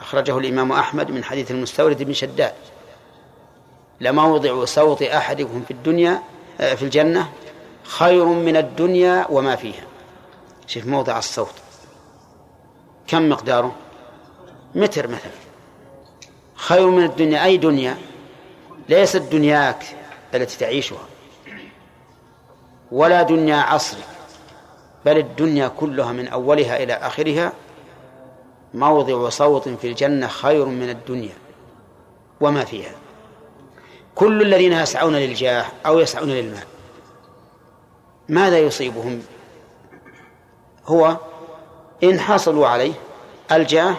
[0.00, 2.52] أخرجه الإمام أحمد من حديث المستورد بن شداد.
[4.00, 6.22] لموضع صوت أحدكم في الدنيا
[6.60, 7.28] آه، في الجنة
[7.84, 9.84] خير من الدنيا وما فيها.
[10.66, 11.54] شوف موضع الصوت.
[13.06, 13.74] كم مقداره؟
[14.74, 15.47] متر مثلا.
[16.58, 17.96] خير من الدنيا أي دنيا؟
[18.88, 19.84] ليست دنياك
[20.34, 21.06] التي تعيشها
[22.92, 24.08] ولا دنيا عصرك
[25.04, 27.52] بل الدنيا كلها من أولها إلى آخرها.
[28.74, 31.34] موضع صوت في الجنة خير من الدنيا
[32.40, 32.92] وما فيها.
[34.14, 36.64] كل الذين يسعون للجاه أو يسعون للمال
[38.28, 39.22] ماذا يصيبهم؟
[40.86, 41.16] هو
[42.04, 42.92] إن حصلوا عليه
[43.52, 43.94] الجاه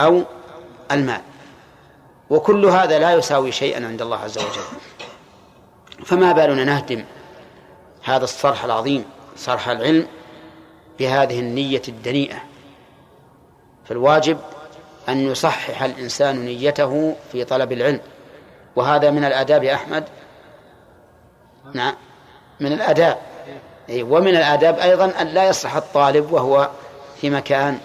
[0.00, 0.22] أو
[0.90, 1.20] المال.
[2.30, 4.62] وكل هذا لا يساوي شيئا عند الله عز وجل.
[6.04, 7.04] فما بالنا نهدم
[8.02, 9.04] هذا الصرح العظيم
[9.36, 10.06] صرح العلم
[10.98, 12.36] بهذه النية الدنيئة.
[13.88, 14.38] فالواجب
[15.08, 18.00] أن يصحح الإنسان نيته في طلب العلم.
[18.76, 20.04] وهذا من الآداب يا أحمد؟
[21.72, 21.94] نعم.
[22.60, 23.18] من الآداب.
[23.88, 26.70] أي ومن الآداب أيضا أن لا يصح الطالب وهو
[27.20, 27.78] في مكان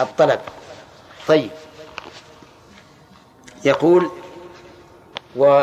[0.00, 0.40] الطلب.
[1.28, 1.50] طيب.
[3.66, 4.10] يقول
[5.36, 5.62] و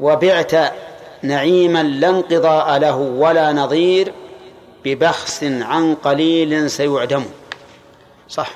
[0.00, 0.52] وبعت
[1.22, 4.12] نعيما لا انقضاء له ولا نظير
[4.84, 7.24] ببخس عن قليل سيعدم.
[8.28, 8.50] صح.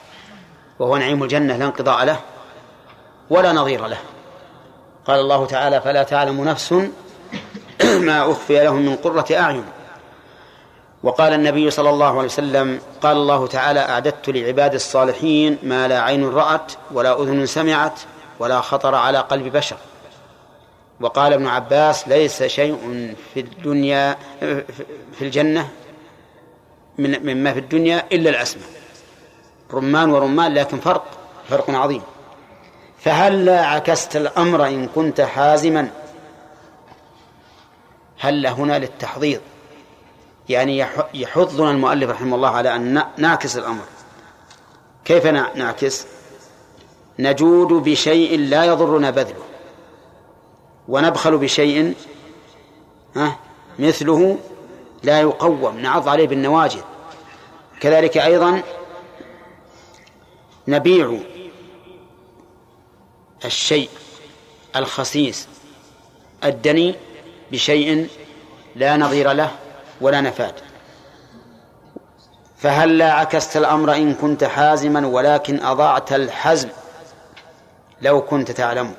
[0.78, 2.20] وهو نعيم الجنة لا انقضاء له
[3.30, 3.98] ولا نظير له.
[5.06, 6.72] قال الله تعالى فلا تعلم نفس
[8.06, 9.64] ما أخفي لهم من قرة أعين.
[11.02, 16.28] وقال النبي صلى الله عليه وسلم قال الله تعالى أعددت لعباد الصالحين ما لا عين
[16.28, 18.00] رأت ولا أذن سمعت
[18.38, 19.76] ولا خطر على قلب بشر.
[21.00, 24.16] وقال ابن عباس ليس شيء في الدنيا
[25.12, 25.68] في الجنة
[26.98, 28.68] من مما في الدنيا إلا الأسماء.
[29.72, 31.04] رمان ورمان لكن فرق
[31.48, 32.02] فرق عظيم.
[32.98, 35.90] فهل لا عكست الأمر إن كنت حازما؟
[38.18, 39.40] هل هنا للتحضيض
[40.48, 43.84] يعني يحضنا المؤلف رحمه الله على أن نعكس الأمر.
[45.04, 46.06] كيف نعكس؟
[47.18, 49.44] نجود بشيء لا يضرنا بذله.
[50.88, 51.94] ونبخل بشيء
[53.78, 54.38] مثله
[55.02, 56.80] لا يقوم نعض عليه بالنواجذ.
[57.80, 58.62] كذلك أيضا
[60.68, 61.18] نبيع
[63.44, 63.88] الشيء
[64.76, 65.48] الخسيس
[66.44, 66.94] الدني
[67.52, 68.08] بشيء
[68.76, 69.50] لا نظير له
[70.00, 70.54] ولا نفاد.
[72.56, 76.68] فهل لا عكست الأمر إن كنت حازما ولكن أضعت الحزم؟
[78.02, 78.94] لو كنت تعلم.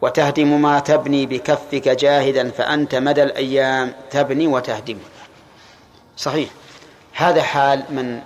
[0.00, 4.98] وتهدم ما تبني بكفك جاهدا فأنت مدى الأيام تبني وتهدم.
[6.16, 6.50] صحيح.
[7.12, 8.20] هذا حال من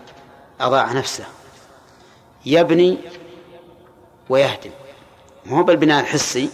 [0.61, 1.24] أضاع نفسه.
[2.47, 2.99] يبني
[4.29, 4.70] ويهدم.
[5.47, 6.51] مو بالبناء الحسي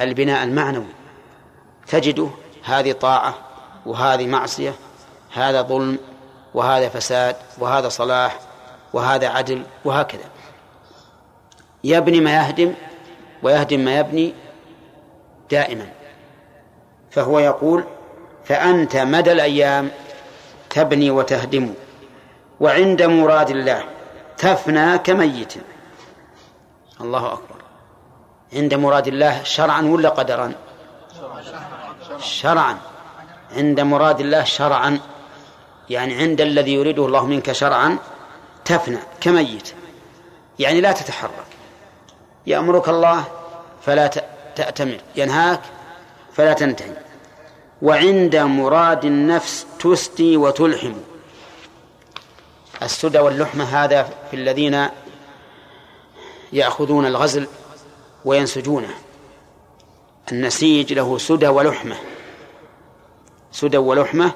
[0.00, 0.94] البناء المعنوي.
[1.86, 2.28] تجده
[2.64, 3.34] هذه طاعة
[3.86, 4.74] وهذه معصية
[5.32, 5.98] هذا ظلم
[6.54, 8.38] وهذا فساد وهذا صلاح
[8.92, 10.24] وهذا عدل وهكذا.
[11.84, 12.74] يبني ما يهدم
[13.42, 14.34] ويهدم ما يبني
[15.50, 15.86] دائما.
[17.10, 17.84] فهو يقول
[18.44, 19.90] فأنت مدى الأيام
[20.70, 21.74] تبني وتهدم
[22.60, 23.84] وعند مراد الله
[24.38, 25.54] تفنى كميت.
[27.00, 27.62] الله أكبر.
[28.52, 30.52] عند مراد الله شرعا ولا قدرا؟
[32.20, 32.78] شرعا.
[33.56, 35.00] عند مراد الله شرعا
[35.90, 37.98] يعني عند الذي يريده الله منك شرعا
[38.64, 39.74] تفنى كميت.
[40.58, 41.47] يعني لا تتحرك.
[42.46, 43.24] يأمرك الله
[43.86, 44.06] فلا
[44.56, 45.60] تأتمر ينهاك
[46.32, 46.96] فلا تنتهي.
[47.82, 50.94] وعند مراد النفس تسدي وتلحم.
[52.82, 54.88] السدى واللحمة هذا في الذين
[56.52, 57.46] يأخذون الغزل
[58.24, 58.94] وينسجونه.
[60.32, 61.96] النسيج له سدى ولحمة.
[63.52, 64.32] سدى ولحمة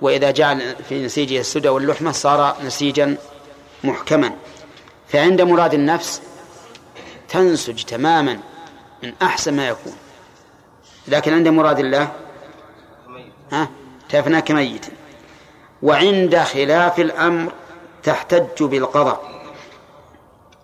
[0.00, 3.16] وإذا جعل في نسيجه السدى واللحمة صار نسيجا
[3.84, 4.32] محكما.
[5.08, 6.22] فعند مراد النفس
[7.30, 8.40] تنسج تماما
[9.02, 9.96] من أحسن ما يكون.
[11.08, 12.12] لكن عند مراد الله
[13.52, 13.68] ها؟
[14.08, 14.86] تفنى كميت.
[15.82, 17.52] وعند خلاف الأمر
[18.02, 19.42] تحتج بالقضاء.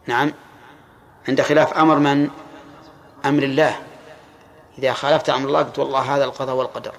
[0.06, 0.32] نعم.
[1.28, 2.30] عند خلاف أمر من؟
[3.24, 3.82] أمر الله.
[4.78, 6.94] إذا خالفت أمر الله قلت والله هذا القضاء والقدر.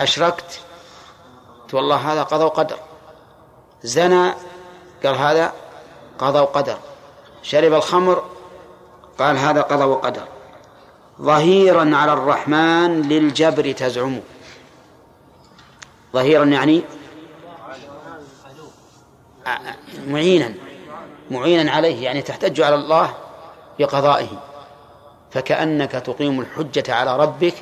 [0.00, 0.60] أشركت
[1.62, 2.78] قلت والله هذا قضاء وقدر.
[3.82, 4.34] زنى
[5.04, 5.52] قال هذا
[6.18, 6.78] قضاء وقدر.
[7.42, 8.35] شرب الخمر
[9.18, 10.22] قال هذا قضاء وقدر.
[11.20, 14.20] ظهيرا على الرحمن للجبر تزعم
[16.12, 16.82] ظهيرا يعني
[20.06, 20.54] معينا
[21.30, 23.14] معينا عليه يعني تحتج على الله
[23.78, 24.42] بقضائه.
[25.30, 27.54] فكأنك تقيم الحجة على ربك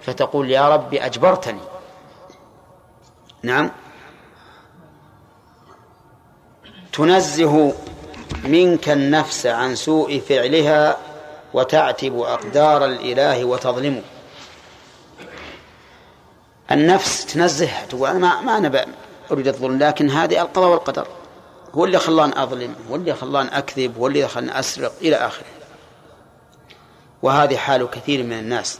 [0.00, 1.60] فتقول يا رب أجبرتني.
[3.42, 3.70] نعم.
[6.92, 7.74] تنزه
[8.46, 10.96] منك النفس عن سوء فعلها
[11.54, 14.02] وتعتب أقدار الإله وتظلمه.
[16.70, 18.86] النفس تنزه تقول أنا ما, ما أنا
[19.32, 21.06] أريد الظلم لكن هذه القضاء والقدر.
[21.74, 25.46] هو اللي خلاني أظلم هو اللي خلاني أكذب هو اللي خلاني أسرق إلى آخره.
[27.22, 28.78] وهذه حال كثير من الناس.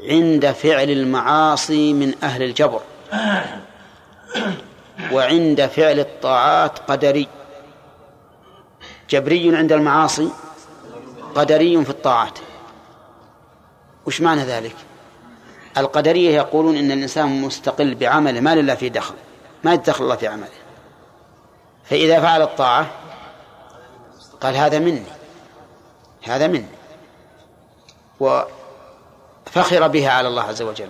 [0.00, 2.80] عند فعل المعاصي من أهل الجبر.
[5.12, 7.28] وعند فعل الطاعات قدري.
[9.12, 10.28] جبري عند المعاصي
[11.34, 12.38] قدري في الطاعات.
[14.06, 14.76] وش معنى ذلك؟
[15.76, 19.14] القدرية يقولون إن الإنسان مستقل بعمله ما لله فيه دخل
[19.64, 20.48] ما يدخل الله في عمله.
[21.84, 22.90] فإذا فعل الطاعة
[24.40, 25.02] قال هذا مني
[26.22, 26.66] هذا مني.
[28.20, 30.88] وفخر بها على الله عز وجل.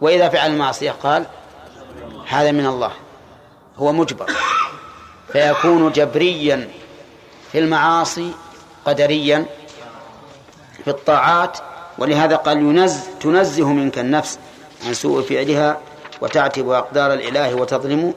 [0.00, 1.26] وإذا فعل المعصية قال
[2.26, 2.92] هذا من الله
[3.76, 4.30] هو مجبر.
[5.32, 6.70] فيكون جبريا
[7.52, 8.32] في المعاصي
[8.84, 9.46] قدريا
[10.84, 11.58] في الطاعات
[11.98, 14.38] ولهذا قال ينز تنزه منك النفس
[14.86, 15.80] عن سوء فعلها
[16.20, 18.14] وتعتب أقدار الإله وتظلم.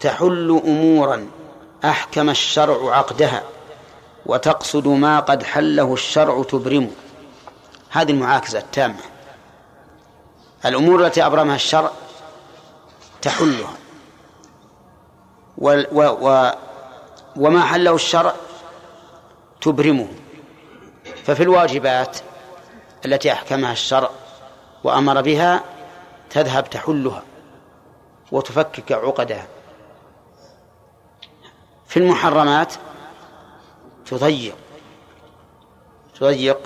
[0.00, 1.26] تحل أمورا
[1.84, 3.42] أحكم الشرع عقدها
[4.26, 6.90] وتقصد ما قد حله الشرع تبرم.
[7.90, 9.00] هذه المعاكسة التامة.
[10.66, 11.90] الأمور التي أبرمها الشرع
[13.22, 13.76] تحلها.
[17.36, 18.34] وما حله الشرع
[19.60, 20.08] تبرمه.
[21.24, 22.18] ففي الواجبات
[23.04, 24.10] التي أحكمها الشرع
[24.84, 25.64] وأمر بها
[26.30, 27.22] تذهب تحلها
[28.32, 29.46] وتفكك عقدها.
[31.86, 32.74] في المحرمات
[34.06, 34.56] تضيق
[36.20, 36.58] تضيق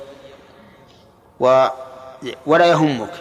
[1.41, 1.67] و
[2.47, 3.12] ولا يهمك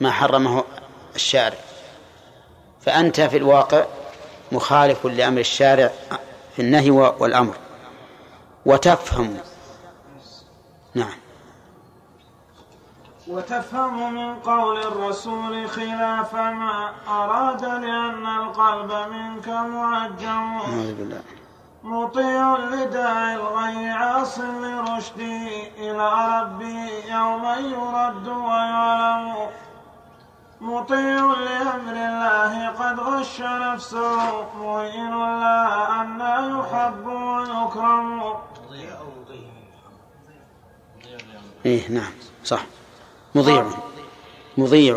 [0.00, 0.64] ما حرمه
[1.14, 1.58] الشارع.
[2.80, 3.84] فأنت في الواقع
[4.52, 5.90] مخالف لأمر الشارع
[6.56, 7.54] في النهي والأمر.
[8.66, 9.36] وتفهم.
[10.94, 11.22] نعم.
[13.28, 20.58] وتفهم من قول الرسول خلاف ما أراد لأن القلب منك معجم
[21.84, 29.50] مطيع لداعي الغي عاص لرشدي إلى ربي يوما يرد ويعلم.
[30.62, 34.42] مطيع لأمر الله قد غش نفسه.
[34.56, 36.20] مؤمن لا أن
[36.58, 38.34] يحب ويكرم.
[41.66, 42.12] إيه نعم
[42.44, 42.62] صح.
[43.34, 43.66] مضيع.
[44.58, 44.96] مضيع.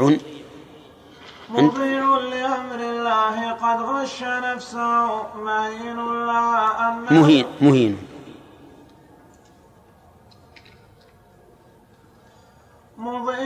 [1.49, 5.34] مضيع لأمر الله قد غش نفسه.
[5.36, 6.43] مهين لا
[6.88, 8.07] أن مهين مهين.
[12.97, 13.45] مضيع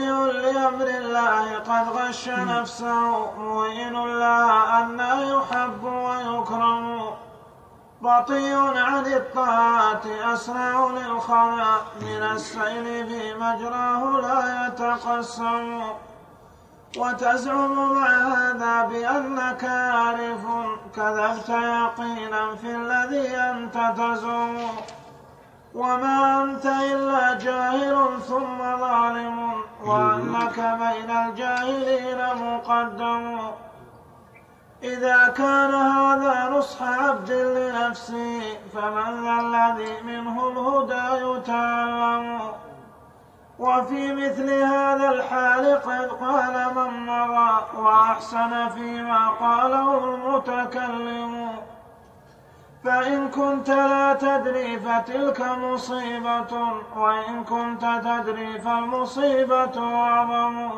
[0.70, 7.10] لأمر الله قد غش نفسه مهين لا أن يحب ويكرم.
[8.02, 15.82] بطيء عن الطاعات أسرع للخلاء من السيل في مجراه لا يتقسم.
[16.98, 20.40] وتزعم مع هذا بأنك عارف
[20.96, 24.56] كذبت يقينا في الذي أنت تزعم
[25.74, 29.52] وما أنت إلا جاهل ثم ظالم
[29.84, 33.38] وأنك بين الجاهلين مقدم.
[34.82, 42.40] إذا كان هذا نصح عبد لنفسه فمن ذا الذي منه الهدى يتعلم.
[43.58, 51.69] وفي مثل هذا الحال قد قال من مضى وأحسن فيما قاله المتكلم.
[52.84, 56.52] فإن كنت لا تدري فتلك مصيبة
[56.96, 60.70] وإن كنت تدري فالمصيبة أعظم.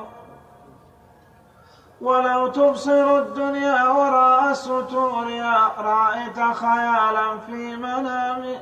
[2.01, 8.57] ولو تبصر الدنيا وراء ستورها رأيت خيالا في منام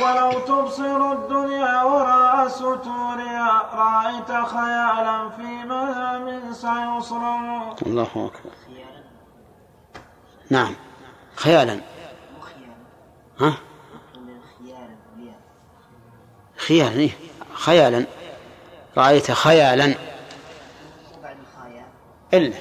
[0.00, 8.52] ولو تبصر الدنيا وراء ستورها رأيت خيالا في منام سيصرم الله أكبر.
[10.50, 10.74] نعم.
[11.36, 11.80] خيالا.
[13.40, 13.54] ها؟
[16.56, 17.10] خيالا إيه؟
[17.54, 18.06] خيالا.
[18.96, 19.94] رأيت خيالا.
[22.34, 22.56] إلا.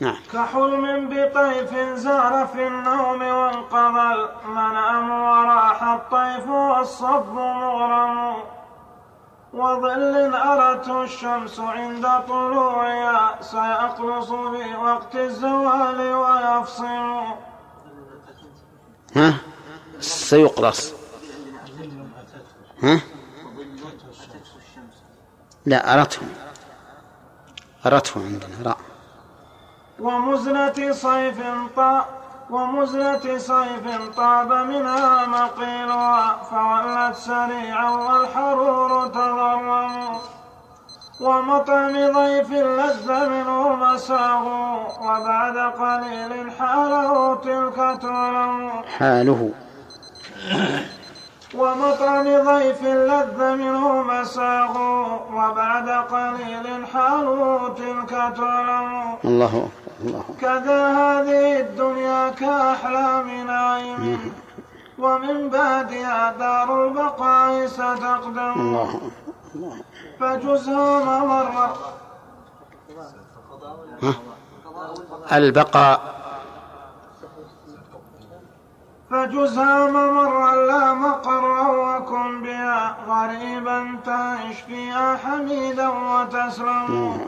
[0.00, 0.16] نعم.
[0.32, 4.14] كحلم بطيف زار في النوم وانقضى
[4.44, 8.36] المنام وراح الطيف والصب مغرم.
[9.52, 17.26] وظل أرته الشمس عند طلوعها سيقلص في وقت الزوال ويفصل.
[19.16, 19.34] ها؟
[20.00, 20.92] سيقلص
[22.82, 23.00] ها؟
[25.66, 26.22] لا أرته
[27.86, 28.62] أرته عندنا.
[28.62, 28.78] راء
[30.00, 31.38] ومزنة صيف
[31.76, 32.04] طاب
[32.50, 39.66] ومزنة صيف طاب منها مقيلها فولت سريعا والحرور تضرم
[41.20, 44.44] ومطعم ضيف لذ منه مساه
[45.00, 49.50] وبعد قليل حاله تلك تعلم حاله.
[51.60, 54.74] ومطعم ضيف لذ منه مساه
[55.32, 59.68] وبعد قليل حاله تلك تعلم الله
[60.04, 64.32] الله كذا هذه الدنيا كأحلام نعيم
[64.98, 68.52] ومن بعدها دار البقاء ستقدم.
[68.60, 69.00] الله
[69.54, 69.76] الله
[70.20, 71.72] فجزها ما مر ها؟
[75.32, 76.00] البقاء.
[79.10, 87.20] فجزها ممرا لا مقرا وكن بها غريبا تعيش فيها حميدا وتسلم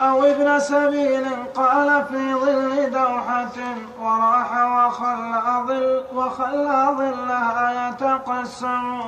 [0.00, 3.58] أو ابن سبيل قال في ظل دوحة
[4.00, 9.00] وراح وخلى ظل وخلى ظلها يتقسم.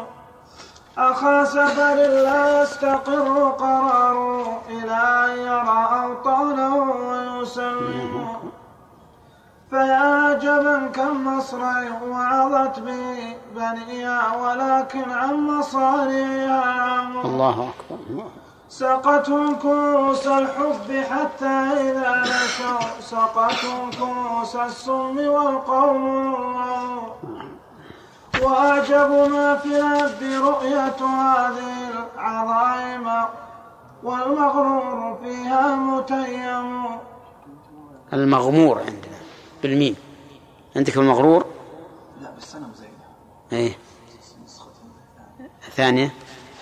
[0.99, 4.93] أخا سفر لا يستقر قراره إلى
[5.25, 8.27] أن يرى أوطانه ويسلم
[9.71, 18.25] فيا عجبا كم مصرع وعظت به بنيها ولكن عن مصاريها عموا الله أكبر
[18.69, 26.35] سقتهم كؤوس الحب حتى إذا نسوا سقتهم كؤوس السم والقوم
[28.45, 33.27] وأعجب ما في العبد رؤية هذه العظائم
[34.03, 36.87] والمغرور فيها متيم.
[38.13, 39.19] المغمور عندنا
[39.63, 39.97] بالميم.
[40.77, 41.45] عندك المغرور؟
[42.21, 42.91] لا بس أنا مزينة.
[43.53, 43.79] إيه.
[45.77, 46.11] ثانية.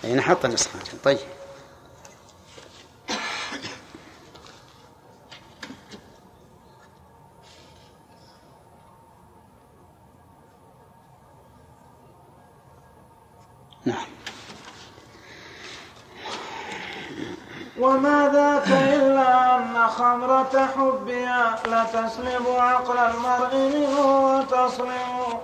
[0.04, 1.18] اي نحط النسخة طيب
[13.84, 14.06] نعم
[17.78, 20.66] وما ذاك إلا أن خمرة
[21.64, 25.40] حبها لتسلب عقل المرء منه وتصلم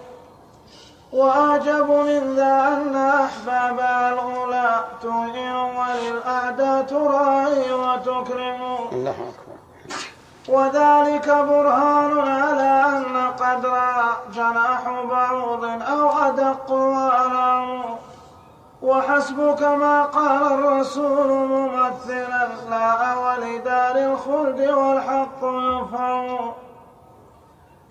[1.13, 8.63] وأعجب من ذا أن أحبابها الأولى تهين وللأعداء تراعي وتكرم.
[8.93, 9.59] الله أكبر.
[10.49, 13.79] وذلك برهان على أن قدر
[14.33, 17.85] جناح بعوض أو أدق وألم
[18.83, 26.53] وحسبك ما قال الرسول ممثلا لا ولدار الخلد والحق يفهم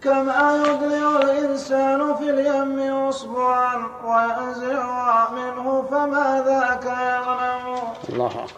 [0.03, 7.77] كما يدلع الإنسان في اليم أصبعا وينزعها منه فما ذاك يغنم
[8.09, 8.51] الله أكبر.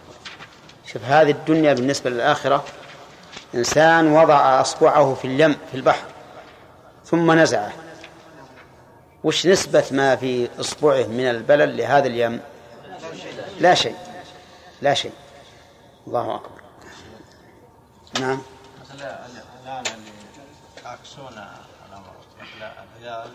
[0.86, 2.63] شوف هذه الدنيا بالنسبة للآخرة
[3.55, 6.05] إنسان وضع أصبعه في اليم في البحر
[7.05, 7.71] ثم نزعه.
[9.24, 12.41] وش نسبة ما في إصبعه من البلل لهذا اليم
[13.59, 13.95] لا شيء.
[14.82, 15.13] لا شيء.
[16.07, 16.61] الله أكبر.
[18.20, 18.41] نعم.
[18.93, 20.11] الآن اللي
[20.84, 21.28] يعكسون
[21.89, 23.32] الأمر مثل الرجال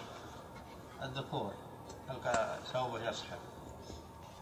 [1.03, 1.53] الذكور
[2.09, 3.39] تلقى ثوبه يسحب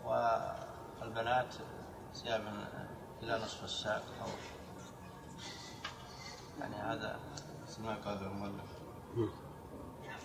[0.04, 1.54] والبنات
[2.14, 2.42] ثياب
[3.22, 4.28] إلى نصف الساق أو
[6.60, 7.18] يعني هذا
[7.84, 8.72] ما قال المؤلف.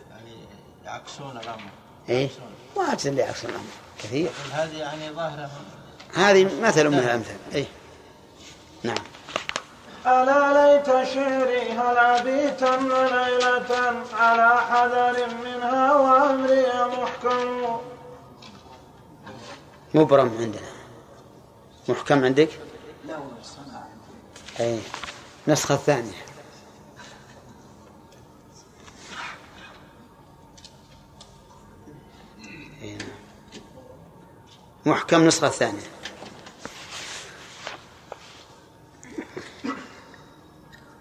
[0.10, 0.46] يعني
[0.88, 1.70] يعكسون الأمر.
[2.10, 2.50] إيه؟ يعكسون.
[2.78, 3.64] ما اللي يعكس الأمر.
[4.00, 4.30] كثير.
[4.52, 5.50] هذه يعني ظاهرة
[6.14, 7.66] هذه مثل من الأمثال إيه؟
[8.84, 9.04] نعم.
[10.06, 16.66] ألا ليت شعري هل أبيتن ليلة على حذر منها وأمري
[17.02, 17.80] محكم؟
[19.94, 20.68] مبرم عندنا.
[21.90, 22.50] محكم عندك؟
[23.06, 23.88] لا والله الصنعة
[24.60, 24.80] أي
[25.48, 26.12] نسخة ثانية.
[26.12, 26.27] أي
[34.88, 35.88] محكم نسخة ثانية.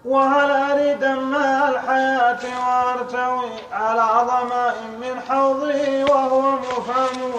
[0.05, 7.33] وهل أريد ماء الحياة وأرتوي على ظماء من حوضه وهو مفهم؟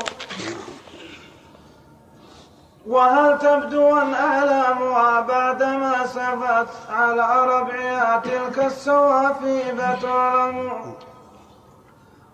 [2.86, 10.94] وهل تبدو أعلامها بعدما سفت على ربعها تلك السوافيب تعلم؟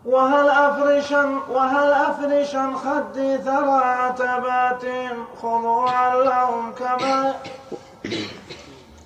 [0.05, 4.83] وهل أفرشا وهل أفرشا خدي ثرى عتبات
[5.43, 7.35] خضوعا لهم كما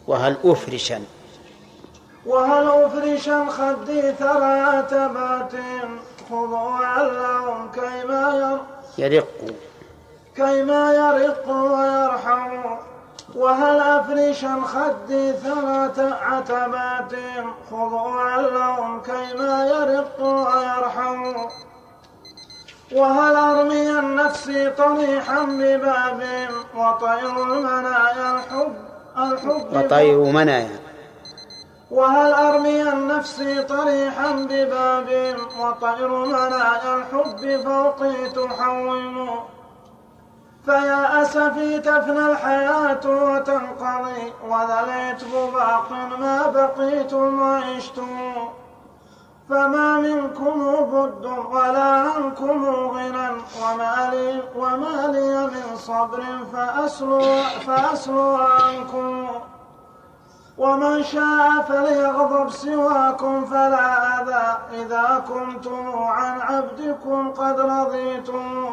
[0.07, 1.05] وهل أفرشا
[2.27, 5.53] وهل أفرشا خدي ثرى عتبات
[6.31, 8.59] خضوعا لهم كيما
[8.99, 9.55] ير يرق.
[10.37, 12.77] كيما يرق ويرحم.
[13.37, 17.13] وهل أفرشا خدي ثلاث عتبات؟
[17.71, 21.35] خضوعا لهم كيما يرق ويرحم
[22.93, 26.23] وهل أرمي النفس طريحا بباب
[26.77, 28.75] وطير المنايا الحب
[29.19, 30.79] الحب وطير منايا.
[31.91, 39.58] وهل أرمي النفس طريحا بباب وطير منايا؟ الحب فوقي تحوم
[40.69, 48.35] فيا أسفي تفنى الحياة وتنقضي وذا العتب باق ما بقيتم وعشتم
[49.51, 53.29] فما منكم بد ولا عنكم غنى
[53.63, 57.21] وما لي, وما لي من صبر فأسلو,
[57.67, 59.29] فأسلو عنكم.
[60.59, 68.71] ومن شاء فليغضب سواكم فلا أذى إذا كنتم عن عبدكم قد رضيتم.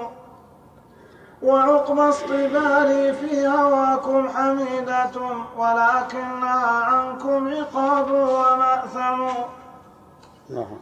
[1.46, 5.12] وعقب اصطباري في هواكم حميدة
[5.58, 9.28] ولكنها عنكم عقاب ومأثم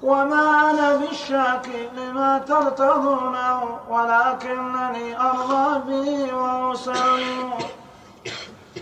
[0.03, 7.53] وما أنا بالشاكي لما ترتضونه ولكنني أرضى به وأسلم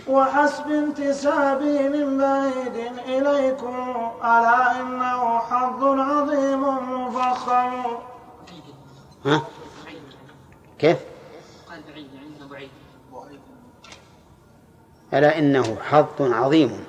[0.08, 6.62] وحسب انتسابي من بعيد إليكم ألا إنه حظ عظيم
[7.06, 7.82] مفخم
[9.26, 9.42] ها؟
[10.78, 10.98] كيف؟
[11.70, 12.70] قال بعيد يعني انه بعيد
[15.14, 16.84] ألا إنه حظ عظيم.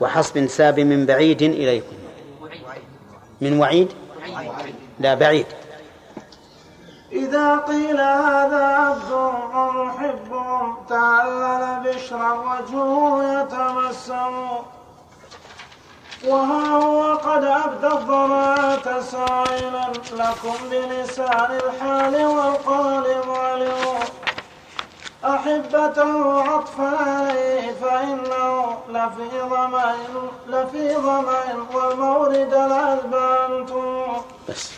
[0.00, 1.96] وحسب انتساب من بعيد إليكم.
[3.40, 3.88] من وعيد؟
[5.00, 5.46] لا بعيد.
[7.12, 9.12] إذا قيل هذا عبد
[9.54, 10.30] ومحب
[10.88, 14.48] تعلل بشرا وجهه يتبسم
[16.28, 23.98] وها هو قد أبدى الضراعة سائلا لكم بلسان الحال والقال معلم
[25.24, 29.94] أحبته عطفا عليه فإنه لفي ظمأ
[30.48, 34.06] لفي ظمأ والمورد العذب أنتم
[34.48, 34.70] بس.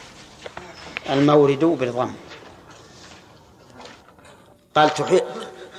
[1.11, 2.13] المورد بالضم.
[4.77, 5.21] قال تح-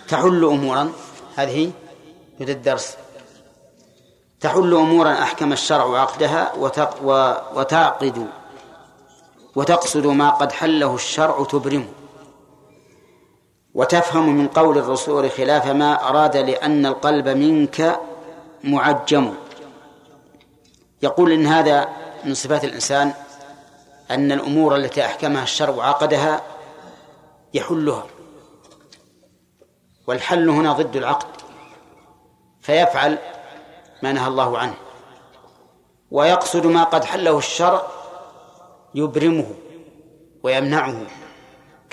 [0.07, 0.91] تحل أمورا.
[1.35, 1.71] هذه
[2.39, 2.97] يد الدرس.
[4.41, 6.53] تحل أمورا أحكم الشرع عقدها
[7.55, 8.27] وتعقد
[9.55, 11.87] وتقصد ما قد حله الشرع تبرمه
[13.75, 17.99] وتفهم من قول الرسول خلاف ما أراد لأن القلب منك
[18.63, 19.33] معجم.
[21.01, 21.89] يقول إن هذا
[22.23, 23.13] من صفات الإنسان
[24.11, 26.41] أن الأمور التي أحكمها الشرع عقدها
[27.53, 28.05] يحلها.
[30.07, 31.41] والحل هنا ضد العقد
[32.61, 33.17] فيفعل
[34.03, 34.73] ما نهى الله عنه
[36.11, 37.83] ويقصد ما قد حله الشرع
[38.95, 39.45] يبرمه
[40.43, 41.24] ويمنعه.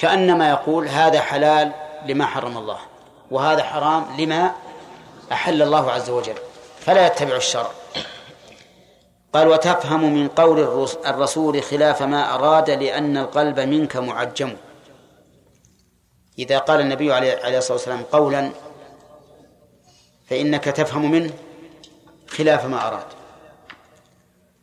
[0.06, 1.72] كأنما يقول هذا حلال
[2.06, 2.78] لما حرم الله
[3.30, 4.52] وهذا حرام لما
[5.32, 6.34] أحل الله عز وجل
[6.80, 7.70] فلا يتبع الشرع.
[9.34, 14.56] قال وتفهم من قول الرس- الرسول خلاف ما أراد لأن القلب منك معجم.
[16.38, 18.50] إذا قال النبي عليه الصلاة والسلام قولا
[20.30, 21.30] فإنك تفهم منه
[22.28, 23.06] خلاف ما أراد.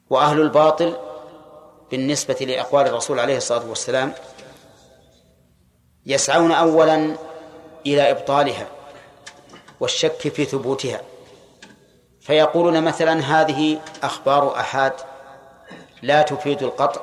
[0.10, 0.94] وأهل الباطل
[1.92, 4.14] بالنسبة لأقوال الرسول عليه الصلاة والسلام
[6.06, 7.16] يسعون أولا
[7.86, 8.68] إلى إبطالها
[9.80, 11.02] والشك في ثبوتها
[12.22, 14.93] فيقولون مثلا هذه أخبار أحاد
[16.02, 17.02] لا تفيد القطع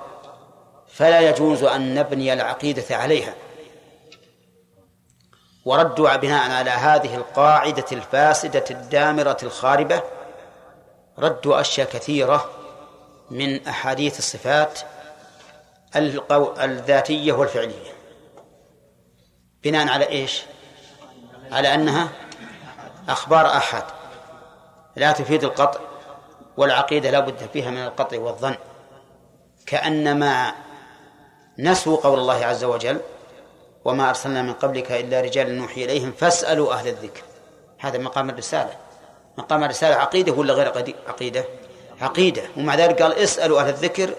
[0.89, 3.35] فلا يجوز أن نبني العقيدة عليها
[5.65, 10.03] وردوا بناء على هذه القاعدة الفاسدة الدامرة الخاربة
[11.19, 12.51] ردوا أشياء كثيرة
[13.31, 14.81] من أحاديث الصفات.
[15.97, 17.96] الذاتية والفعلية
[19.67, 20.43] بناء على إيش؟
[21.53, 22.09] على أنها
[23.09, 23.83] أخبار أحد.
[24.97, 25.81] لا تفيد القطع
[26.57, 28.55] والعقيدة لا بد فيها من القطع والظن.
[29.67, 30.53] كأنما
[31.59, 33.01] نسوا قول الله عز وجل
[33.85, 37.23] وما أرسلنا من قبلك إلا رجالا نوحي إليهم فاسألوا أهل الذكر.
[37.79, 38.73] هذا مقام الرسالة.
[39.39, 40.69] مقام الرسالة عقيدة ولا غير
[41.09, 41.45] عقيدة.
[42.01, 42.43] عقيدة.
[42.57, 44.11] ومع ذلك قال اسألوا أهل الذكر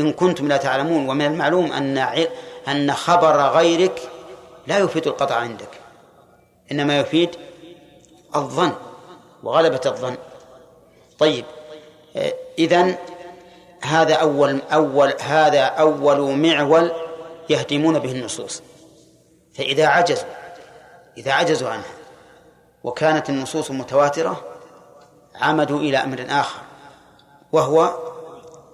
[0.00, 1.08] إن كنتم لا تعلمون.
[1.08, 1.98] ومن المعلوم أن
[2.68, 4.09] أن خبر غيرك
[4.70, 5.68] لا يفيد القطع عندك
[6.72, 7.30] إنما يفيد
[8.36, 8.72] الظن
[9.42, 10.16] وغلبة الظن.
[11.18, 11.44] طيب
[12.58, 12.96] إذن
[13.82, 16.92] هذا أول أول هذا أول معول
[17.48, 18.62] يهدمون به النصوص.
[19.54, 20.28] فإذا عجزوا
[21.16, 21.94] إذا عجزوا عنها
[22.84, 24.44] وكانت النصوص متواترة
[25.34, 26.60] عمدوا إلى أمر آخر
[27.52, 27.94] وهو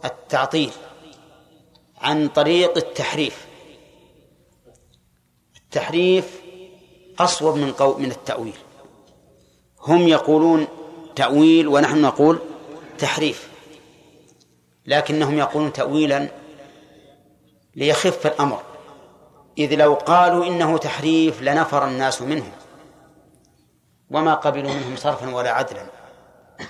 [0.05, 0.73] التعطيل
[2.01, 3.46] عن طريق التحريف.
[5.67, 6.41] التحريف
[7.19, 8.57] أصوب من قو من التأويل.
[9.81, 10.67] هم يقولون
[11.17, 12.39] تأويل ونحن نقول
[12.99, 13.49] تحريف.
[14.87, 16.29] لكنهم يقولون تأويلا
[17.75, 18.63] ليخف الأمر.
[19.59, 22.53] إذ لو قالوا إنه تحريف لنفر الناس منهم.
[24.11, 25.87] وما قبلوا منهم صرفا ولا عدلا.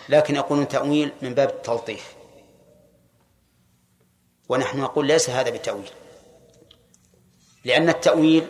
[0.08, 2.14] لكن يقولون تأويل من باب التلطيف.
[4.48, 5.90] ونحن نقول ليس هذا بتأويل.
[7.64, 8.46] لأن التأويل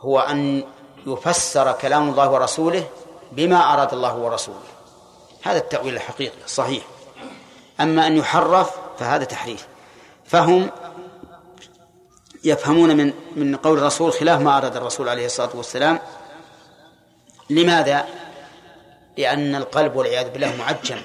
[0.00, 0.64] هو أن
[1.06, 2.88] يفسر كلام الله ورسوله
[3.32, 4.70] بما أراد الله ورسوله.
[5.42, 6.84] هذا التأويل الحقيقي الصحيح
[7.80, 9.68] أما أن يحرف فهذا تحريف.
[10.24, 10.70] فهم
[12.44, 15.98] يفهمون من من قول الرسول خلاف ما أراد الرسول عليه الصلاة والسلام.
[17.50, 18.06] لماذا؟
[19.16, 21.02] لأن القلب والعياذ بالله معجم.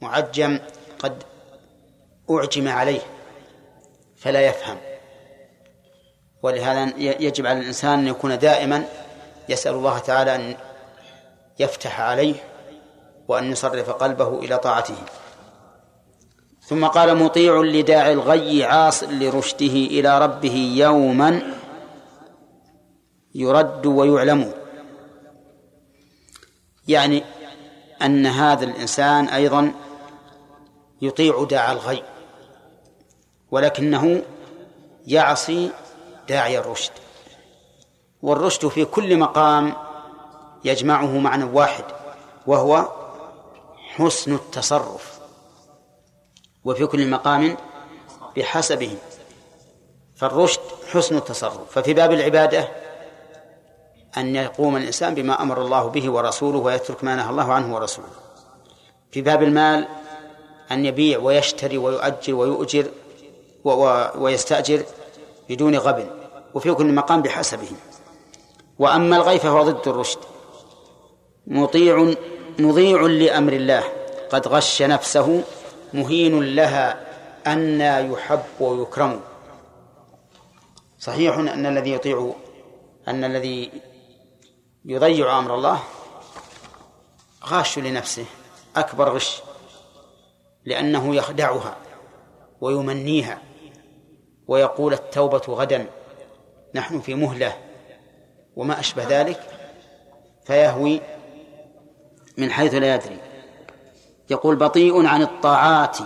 [0.00, 0.60] معجم
[0.98, 1.22] قد
[2.30, 3.00] أعجم عليه
[4.16, 4.93] فلا يفهم.
[6.44, 8.84] ولهذا يجب على الإنسان أن يكون دائما
[9.48, 10.54] يسأل الله تعالى أن
[11.58, 12.34] يفتح عليه
[13.28, 14.94] وأن يصرف قلبه إلى طاعته.
[16.62, 21.42] ثم قال مطيع لداعي الغي عاص لرشده إلى ربه يوما
[23.34, 24.52] يرد ويعلم.
[26.88, 27.24] يعني
[28.02, 29.72] أن هذا الإنسان أيضا
[31.02, 32.02] يطيع داعي الغي
[33.50, 34.22] ولكنه
[35.06, 35.70] يعصي
[36.28, 36.92] داعي الرشد.
[38.22, 39.74] والرشد في كل مقام
[40.64, 41.84] يجمعه معنى واحد
[42.46, 42.88] وهو
[43.94, 45.18] حسن التصرف.
[46.64, 47.56] وفي كل مقام
[48.36, 48.96] بحسبه.
[50.16, 50.60] فالرشد
[50.92, 51.70] حسن التصرف.
[51.70, 52.68] ففي باب العبادة
[54.16, 58.08] أن يقوم الإنسان بما أمر الله به ورسوله ويترك ما نهى الله عنه ورسوله.
[59.12, 59.88] في باب المال
[60.70, 62.86] أن يبيع ويشتري ويؤجر ويؤجر
[64.18, 64.82] ويستأجر
[65.48, 66.06] بدون غبن
[66.54, 67.68] وفي كل مقام بحسبه
[68.78, 70.18] وأما الغي فهو ضد الرشد.
[71.46, 72.14] مطيع
[72.58, 73.84] مضيع لأمر الله.
[74.30, 75.44] قد غش نفسه
[75.94, 77.06] مهين لها
[77.46, 79.20] أن يحب ويكرم.
[80.98, 82.34] صحيح أن الذي يطيع
[83.08, 83.70] أن الذي
[84.84, 85.82] يضيع أمر الله
[87.44, 88.24] غاش لنفسه
[88.76, 89.42] أكبر غش
[90.64, 91.76] لأنه يخدعها
[92.60, 93.42] ويمنيها.
[94.48, 95.86] ويقول التوبة غدا.
[96.74, 97.56] نحن في مهلة.
[98.56, 99.40] وما أشبه ذلك.
[100.44, 101.00] فيهوي
[102.38, 103.18] من حيث لا يدري.
[104.30, 105.98] يقول بطيء عن الطاعات.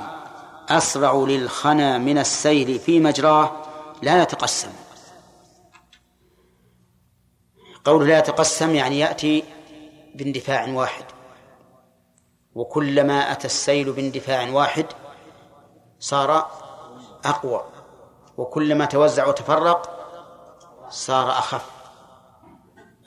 [0.69, 3.57] أسرع للخنا من السيل في مجراه.
[4.03, 4.73] لا يتقسم.
[7.85, 9.45] قوله لا يتقسم يعني يأتي
[10.15, 11.05] باندفاع واحد.
[12.55, 14.87] وكلما أتى السيل باندفاع واحد
[15.99, 16.51] صار
[17.25, 17.78] أقوى.
[18.39, 19.91] وكلما توزع وتفرق
[20.91, 21.71] صار أخف.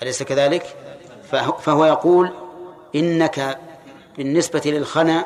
[0.02, 0.76] أليس كذلك؟
[1.60, 2.34] فهو يقول
[2.96, 3.60] إنك
[4.18, 5.26] بالنسبة للخنا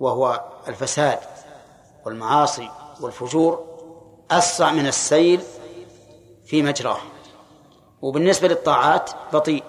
[0.00, 1.18] وهو الفساد
[2.06, 2.70] والمعاصي
[3.00, 3.66] والفجور
[4.30, 5.40] أسرع من السيل
[6.46, 6.98] في مجراه.
[8.02, 9.62] وبالنسبة للطاعات بطيء.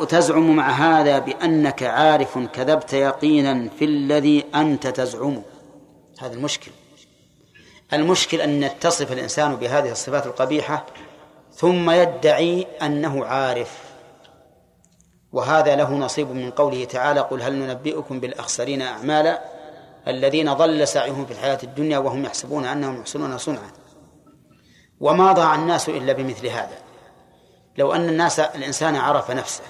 [0.00, 5.42] وتزعم مع هذا بأنك عارف كذبت يقينا في الذي أنت تزعمه.
[6.20, 6.70] هذا المشكل.
[7.92, 10.86] المشكل أن يتصف الإنسان بهذه الصفات القبيحة
[11.52, 13.82] ثم يدعي أنه عارف.
[15.32, 19.40] وهذا له نصيب من قوله تعالى قل هل ننبئكم بالأخسرين أعمالا
[20.08, 23.70] الذين ضل سعيهم في الحياة الدنيا وهم يحسبون أنهم يحسنون صنعا.
[25.00, 26.78] وما ضاع الناس إلا بمثل هذا.
[27.78, 29.64] لو أن الناس الإنسان عرف نفسه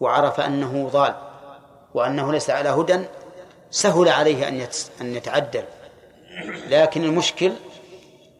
[0.00, 1.14] وعرف أنه ضال
[1.94, 3.04] وأنه ليس على هدى
[3.70, 4.66] سهل عليه أن
[5.00, 5.64] أن يتعدل.
[6.68, 7.52] لكن المشكل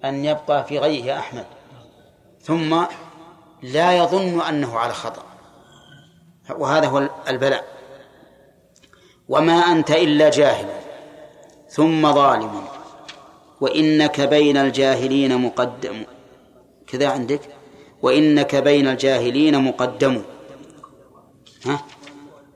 [0.05, 1.47] أن يبقى في غيه أحمد.
[2.43, 2.85] ثم
[3.63, 5.23] لا يظن أنه على خطأ.
[6.59, 7.65] وهذا هو البلاء.
[9.29, 10.69] وما أنت إلا جاهل
[11.69, 12.65] ثم ظالم.
[13.61, 16.05] وإنك بين الجاهلين مقدم.
[16.87, 17.41] كذا عندك؟
[18.03, 20.23] وإنك بين الجاهلين مقدم.
[21.67, 21.85] ها؟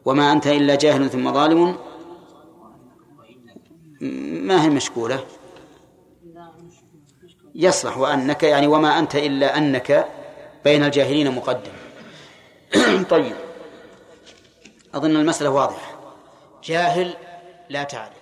[0.04, 1.76] وما أنت إلا جاهل ثم ظالم.
[4.02, 5.24] ما هي مشكولة؟
[7.54, 10.06] يصلح وأنك يعني وما أنت إلا أنك
[10.64, 11.72] بين الجاهلين مقدم.
[13.10, 13.36] طيب.
[14.94, 16.14] أظن المسألة واضحة.
[16.64, 17.14] جاهل
[17.68, 18.21] لا تعرف.